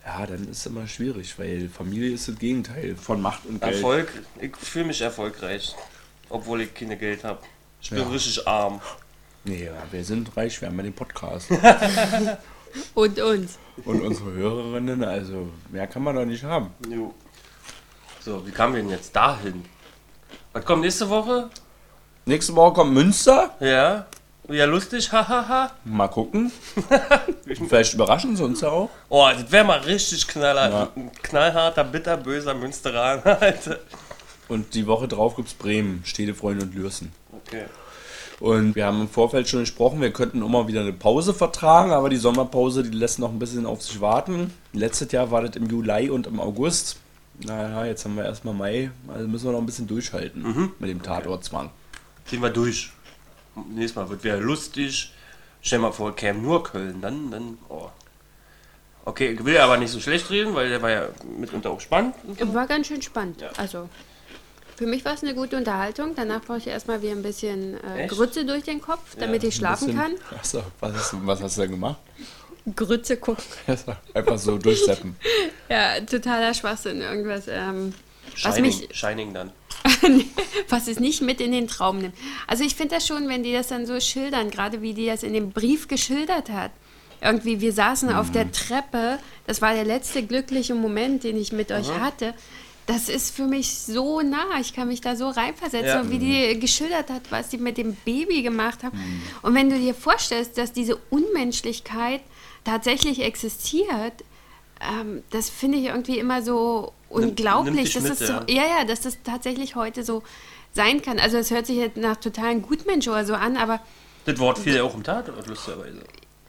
ja, 0.05 0.25
dann 0.25 0.43
ist 0.49 0.59
es 0.59 0.65
immer 0.65 0.87
schwierig, 0.87 1.37
weil 1.39 1.69
Familie 1.69 2.13
ist 2.13 2.27
das 2.27 2.37
Gegenteil 2.37 2.95
von 2.95 3.21
Macht 3.21 3.45
und 3.45 3.61
Geld. 3.61 3.75
Erfolg, 3.75 4.11
ich 4.41 4.55
fühle 4.57 4.85
mich 4.85 5.01
erfolgreich. 5.01 5.75
obwohl 6.29 6.61
ich 6.61 6.73
keine 6.73 6.97
Geld 6.97 7.23
habe. 7.23 7.39
Ich 7.81 7.89
bin 7.91 7.99
Ja. 7.99 8.07
richtig 8.07 8.47
arm. 8.47 8.81
Nee, 9.43 9.65
ja, 9.65 9.73
wir 9.91 10.03
sind 10.03 10.35
reich, 10.35 10.59
wir 10.61 10.67
haben 10.69 10.77
ja 10.77 10.83
den 10.83 10.93
Podcast. 10.93 11.49
Und 12.95 13.19
uns. 13.19 13.59
Und 13.85 14.01
unsere 14.01 14.31
Hörerinnen, 14.31 15.03
also 15.03 15.49
mehr 15.69 15.85
kann 15.85 16.01
man 16.03 16.15
doch 16.15 16.25
nicht 16.25 16.43
haben. 16.43 16.71
Jo. 16.89 17.13
So, 18.21 18.45
wie 18.47 18.51
kamen 18.51 18.73
wir 18.75 18.81
denn 18.81 18.89
jetzt 18.91 19.15
dahin? 19.15 19.63
Was 20.53 20.65
kommt 20.65 20.81
nächste 20.81 21.07
Woche? 21.09 21.49
Nächste 22.25 22.55
Woche 22.55 22.73
kommt 22.73 22.93
Münster. 22.93 23.55
Ja, 23.59 24.05
ja 24.49 24.65
lustig, 24.65 25.11
hahaha. 25.11 25.71
Mal 25.85 26.07
gucken. 26.07 26.51
Vielleicht 27.67 27.93
überraschen 27.93 28.35
sie 28.35 28.43
uns 28.43 28.61
ja 28.61 28.69
auch. 28.69 28.89
Oh, 29.09 29.27
das 29.33 29.51
wäre 29.51 29.63
mal 29.65 29.79
richtig 29.79 30.27
knaller, 30.27 30.69
Ja. 30.69 30.89
ein 30.95 31.11
knallharter, 31.21 31.83
bitterböser 31.83 32.53
Münsteraner, 32.53 33.25
Alter. 33.41 33.79
Und 34.47 34.73
die 34.73 34.85
Woche 34.87 35.07
drauf 35.07 35.35
gibt's 35.35 35.53
Bremen, 35.53 36.01
Stedefreunde 36.05 36.65
und 36.65 36.75
Lürsen. 36.75 37.11
Okay. 37.45 37.63
Und 38.39 38.75
wir 38.75 38.85
haben 38.85 39.01
im 39.01 39.09
Vorfeld 39.09 39.47
schon 39.47 39.61
gesprochen, 39.61 40.01
wir 40.01 40.11
könnten 40.11 40.41
immer 40.43 40.67
wieder 40.67 40.81
eine 40.81 40.91
Pause 40.93 41.33
vertragen, 41.33 41.91
aber 41.91 42.09
die 42.09 42.17
Sommerpause, 42.17 42.83
die 42.83 42.89
lässt 42.97 43.19
noch 43.19 43.29
ein 43.31 43.39
bisschen 43.39 43.65
auf 43.65 43.81
sich 43.81 44.01
warten. 44.01 44.51
Letztes 44.73 45.11
Jahr 45.11 45.31
war 45.31 45.43
das 45.43 45.55
im 45.55 45.67
Juli 45.69 46.09
und 46.09 46.27
im 46.27 46.39
August. 46.39 46.97
Naja, 47.39 47.85
jetzt 47.85 48.05
haben 48.05 48.15
wir 48.15 48.25
erstmal 48.25 48.53
Mai, 48.53 48.91
also 49.07 49.27
müssen 49.27 49.45
wir 49.45 49.53
noch 49.53 49.59
ein 49.59 49.65
bisschen 49.65 49.87
durchhalten 49.87 50.71
mit 50.77 50.89
dem 50.89 51.01
Tatortzwang. 51.01 51.71
Ziehen 52.25 52.41
wir 52.41 52.49
durch. 52.49 52.91
Nächstes 53.55 53.95
Mal 53.95 54.09
wird 54.09 54.23
wieder 54.23 54.37
lustig. 54.37 55.13
Stell 55.61 55.79
mal 55.79 55.91
vor, 55.91 56.15
käme 56.15 56.39
nur 56.39 56.63
Köln, 56.63 57.01
dann, 57.01 57.31
dann, 57.31 57.57
oh. 57.69 57.89
Okay, 59.05 59.31
ich 59.31 59.43
will 59.43 59.57
aber 59.57 59.77
nicht 59.77 59.91
so 59.91 59.99
schlecht 59.99 60.29
reden, 60.29 60.55
weil 60.55 60.69
der 60.69 60.81
war 60.81 60.89
ja 60.89 61.07
mitunter 61.37 61.71
auch 61.71 61.81
spannend. 61.81 62.15
War 62.53 62.67
ganz 62.67 62.87
schön 62.87 63.01
spannend. 63.01 63.41
Ja. 63.41 63.49
Also, 63.57 63.89
für 64.77 64.85
mich 64.85 65.03
war 65.05 65.13
es 65.13 65.23
eine 65.23 65.35
gute 65.35 65.57
Unterhaltung. 65.57 66.13
Danach 66.15 66.41
brauche 66.41 66.57
ich 66.57 66.67
erstmal 66.67 67.01
wieder 67.01 67.11
ein 67.11 67.21
bisschen 67.21 67.81
äh, 67.83 68.03
Echt? 68.03 68.13
Grütze 68.13 68.45
durch 68.45 68.63
den 68.63 68.81
Kopf, 68.81 69.15
damit 69.17 69.43
ich 69.43 69.55
schlafen 69.55 69.87
Bisschen- 69.87 70.01
kann. 70.01 70.37
Achso, 70.37 70.63
was 70.79 70.93
hast, 70.93 71.13
du, 71.13 71.25
was 71.25 71.41
hast 71.41 71.57
du 71.57 71.61
denn 71.61 71.71
gemacht? 71.71 71.97
Grütze 72.75 73.17
gucken. 73.17 73.43
Einfach 74.13 74.37
so 74.37 74.57
durchseppen. 74.57 75.15
Ja, 75.69 75.99
totaler 76.01 76.53
Schwachsinn. 76.53 77.01
Irgendwas, 77.01 77.45
ähm, 77.47 77.93
was 78.31 78.39
Shining, 78.55 78.61
mich, 78.63 78.89
Shining 78.91 79.33
dann. 79.33 79.51
was 80.69 80.87
es 80.87 80.99
nicht 80.99 81.21
mit 81.21 81.41
in 81.41 81.51
den 81.51 81.67
Traum 81.67 81.99
nimmt. 81.99 82.15
Also 82.47 82.63
ich 82.63 82.75
finde 82.75 82.95
das 82.95 83.05
schon, 83.07 83.27
wenn 83.27 83.43
die 83.43 83.53
das 83.53 83.67
dann 83.67 83.85
so 83.85 83.99
schildern, 83.99 84.49
gerade 84.49 84.81
wie 84.81 84.93
die 84.93 85.05
das 85.05 85.23
in 85.23 85.33
dem 85.33 85.51
Brief 85.51 85.87
geschildert 85.87 86.49
hat. 86.49 86.71
Irgendwie, 87.21 87.61
wir 87.61 87.71
saßen 87.71 88.11
auf 88.13 88.31
der 88.31 88.51
Treppe, 88.51 89.17
das 89.47 89.61
war 89.61 89.73
der 89.73 89.85
letzte 89.85 90.23
glückliche 90.25 90.75
Moment, 90.75 91.23
den 91.23 91.37
ich 91.37 91.53
mit 91.53 91.71
euch 91.71 91.89
hatte. 91.97 92.33
Das 92.85 93.07
ist 93.07 93.33
für 93.33 93.45
mich 93.47 93.75
so 93.77 94.19
nah, 94.21 94.59
ich 94.59 94.73
kann 94.73 94.89
mich 94.89 94.99
da 94.99 95.15
so 95.15 95.29
reinversetzen, 95.29 95.87
Ja. 95.87 96.09
wie 96.11 96.19
die 96.19 96.59
geschildert 96.59 97.09
hat, 97.09 97.21
was 97.29 97.47
die 97.47 97.57
mit 97.57 97.77
dem 97.77 97.95
Baby 98.03 98.41
gemacht 98.41 98.83
haben. 98.83 98.97
Und 99.41 99.55
wenn 99.55 99.69
du 99.69 99.79
dir 99.79 99.93
vorstellst, 99.93 100.57
dass 100.57 100.73
diese 100.73 100.97
Unmenschlichkeit 101.09 102.19
tatsächlich 102.65 103.21
existiert, 103.21 104.13
ähm, 104.91 105.23
das 105.31 105.49
finde 105.49 105.77
ich 105.77 105.85
irgendwie 105.85 106.19
immer 106.19 106.41
so 106.41 106.93
unglaublich. 107.09 107.93
dass 107.93 108.03
mit, 108.03 108.11
das 108.11 108.19
so, 108.19 108.33
ja. 108.33 108.43
ja, 108.47 108.63
ja, 108.79 108.85
dass 108.85 109.01
das 109.01 109.17
tatsächlich 109.23 109.75
heute 109.75 110.03
so 110.03 110.23
sein 110.73 111.01
kann. 111.01 111.19
Also 111.19 111.37
es 111.37 111.51
hört 111.51 111.65
sich 111.65 111.77
jetzt 111.77 111.97
nach 111.97 112.17
totalen 112.17 112.61
Gutmensch 112.61 113.07
oder 113.07 113.25
so 113.25 113.33
an, 113.35 113.57
aber 113.57 113.79
Das 114.25 114.37
Wort 114.39 114.57
fiel 114.59 114.75
ja 114.75 114.83
auch 114.83 114.95
im 114.95 115.03
Tatort, 115.03 115.47
lustigerweise. 115.47 115.99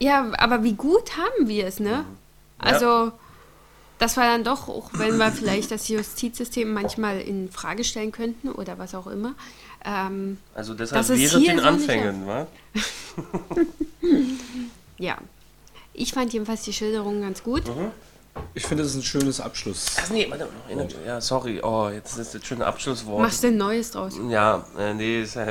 ja, 0.00 0.32
aber 0.38 0.62
wie 0.62 0.72
gut 0.74 1.16
haben 1.16 1.48
wir 1.48 1.66
es, 1.66 1.80
ne? 1.80 2.04
Also 2.58 3.12
das 3.98 4.16
war 4.16 4.24
dann 4.24 4.44
doch, 4.44 4.68
auch 4.68 4.90
wenn 4.94 5.16
wir 5.18 5.30
vielleicht 5.32 5.70
das 5.70 5.88
Justizsystem 5.88 6.72
manchmal 6.72 7.20
in 7.20 7.50
Frage 7.50 7.84
stellen 7.84 8.12
könnten 8.12 8.50
oder 8.50 8.78
was 8.78 8.94
auch 8.94 9.06
immer. 9.06 9.34
Ähm, 9.84 10.38
Also 10.54 10.74
deshalb 10.74 11.06
wäre 11.08 11.38
hier 11.38 11.52
den 11.52 11.58
so 11.58 11.64
Anfängen, 11.66 12.26
wa? 12.26 12.46
ja. 14.98 15.18
Ich 15.92 16.12
fand 16.12 16.32
jedenfalls 16.32 16.62
die 16.62 16.72
Schilderung 16.72 17.20
ganz 17.20 17.42
gut. 17.42 17.62
Ich 18.54 18.64
finde, 18.66 18.82
das 18.82 18.92
ist 18.92 18.98
ein 18.98 19.02
schönes 19.02 19.40
Abschluss. 19.40 19.96
Ach 19.98 20.10
nee, 20.10 20.26
warte 20.28 20.44
noch. 20.44 20.70
eine- 20.70 20.88
Ja, 21.06 21.20
sorry. 21.20 21.60
Oh, 21.62 21.88
jetzt 21.88 22.16
ist 22.18 22.34
das 22.34 22.44
schöne 22.44 22.66
Abschlusswort. 22.66 23.20
Machst 23.22 23.42
du 23.42 23.48
ein 23.48 23.56
Neues 23.56 23.90
draus? 23.92 24.14
Ja, 24.28 24.64
äh, 24.78 24.94
nee, 24.94 25.22
ist 25.22 25.34
ja, 25.34 25.46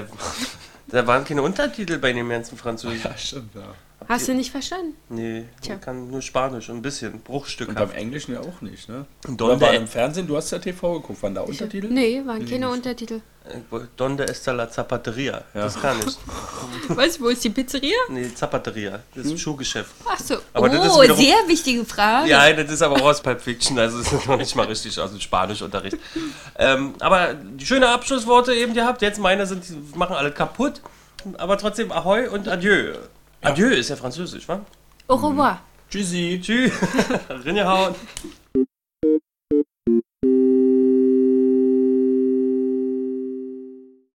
da 0.88 1.08
waren 1.08 1.24
keine 1.26 1.42
Untertitel 1.42 1.98
bei 1.98 2.14
dem 2.14 2.30
ganzen 2.30 2.58
Französisch. 2.58 3.04
Ja, 3.04 3.18
stimmt, 3.18 3.56
ja. 3.56 3.74
Hast 4.10 4.28
du 4.28 4.34
nicht 4.34 4.52
verstanden? 4.52 4.96
Nee, 5.08 5.46
Tja. 5.62 5.76
ich 5.76 5.82
kann 5.82 6.12
nur 6.12 6.22
Spanisch, 6.22 6.70
ein 6.70 6.82
bisschen, 6.82 7.14
Und 7.14 7.24
Bruchstück. 7.24 7.74
beim 7.74 7.92
Englischen 7.92 8.34
ja 8.34 8.42
auch 8.42 8.60
nicht, 8.60 8.90
ne? 8.90 9.06
Oder 9.30 9.62
war 9.62 9.74
im 9.74 9.88
Fernsehen, 9.88 10.28
du 10.28 10.36
hast 10.36 10.52
ja 10.52 10.60
TV 10.60 11.00
geguckt, 11.00 11.24
waren 11.24 11.34
da 11.36 11.42
Untertitel? 11.42 11.88
Nee, 11.88 12.22
waren 12.26 12.46
keine 12.46 12.70
Untertitel. 12.70 13.22
Donde 13.98 14.24
está 14.26 14.54
la 14.54 14.70
zapateria? 14.70 15.44
Das 15.54 15.80
kann 15.80 15.98
ich. 16.00 16.18
Was, 16.98 17.20
wo 17.20 17.28
ist 17.28 17.44
die 17.44 17.50
Pizzeria? 17.50 17.98
Nee, 18.10 18.34
Zapateria. 18.34 19.00
Das 19.14 19.26
ist 19.26 19.42
Schuhgeschäft. 19.42 19.92
Ach 20.06 20.18
so. 20.18 20.36
Aber 20.54 20.70
das 20.70 20.86
ist 20.86 20.94
oh, 20.94 21.02
wiederum- 21.02 21.18
sehr 21.18 21.36
wichtige 21.48 21.84
Frage. 21.84 22.30
Ja, 22.30 22.52
das 22.54 22.72
ist 22.72 22.82
aber 22.82 22.96
auch 22.96 23.10
aus 23.10 23.22
Pulp 23.22 23.42
Fiction, 23.42 23.78
also 23.78 23.98
das 23.98 24.14
ist 24.14 24.28
noch 24.28 24.38
nicht 24.38 24.56
mal 24.56 24.66
richtig 24.66 24.98
aus 24.98 25.12
dem 25.12 25.20
Spanischunterricht. 25.20 25.98
Ähm, 26.58 26.94
aber 27.00 27.34
die 27.34 27.66
schöne 27.66 27.90
Abschlussworte 27.90 28.54
eben 28.54 28.74
gehabt. 28.74 29.02
Jetzt 29.02 29.20
meine 29.20 29.46
sind, 29.46 29.64
die 29.68 29.98
machen 29.98 30.16
alle 30.16 30.32
kaputt. 30.32 30.82
Aber 31.38 31.58
trotzdem 31.58 31.92
Ahoi 31.92 32.28
und 32.28 32.48
Adieu. 32.48 32.94
Adieu 33.42 33.68
ist 33.70 33.90
ja 33.90 33.96
französisch, 33.96 34.48
wa? 34.48 34.62
Au 35.08 35.16
revoir. 35.16 35.62
Tschüssi. 35.90 36.40
Tschüss. 36.42 36.72
Rinnehauen. 37.46 37.94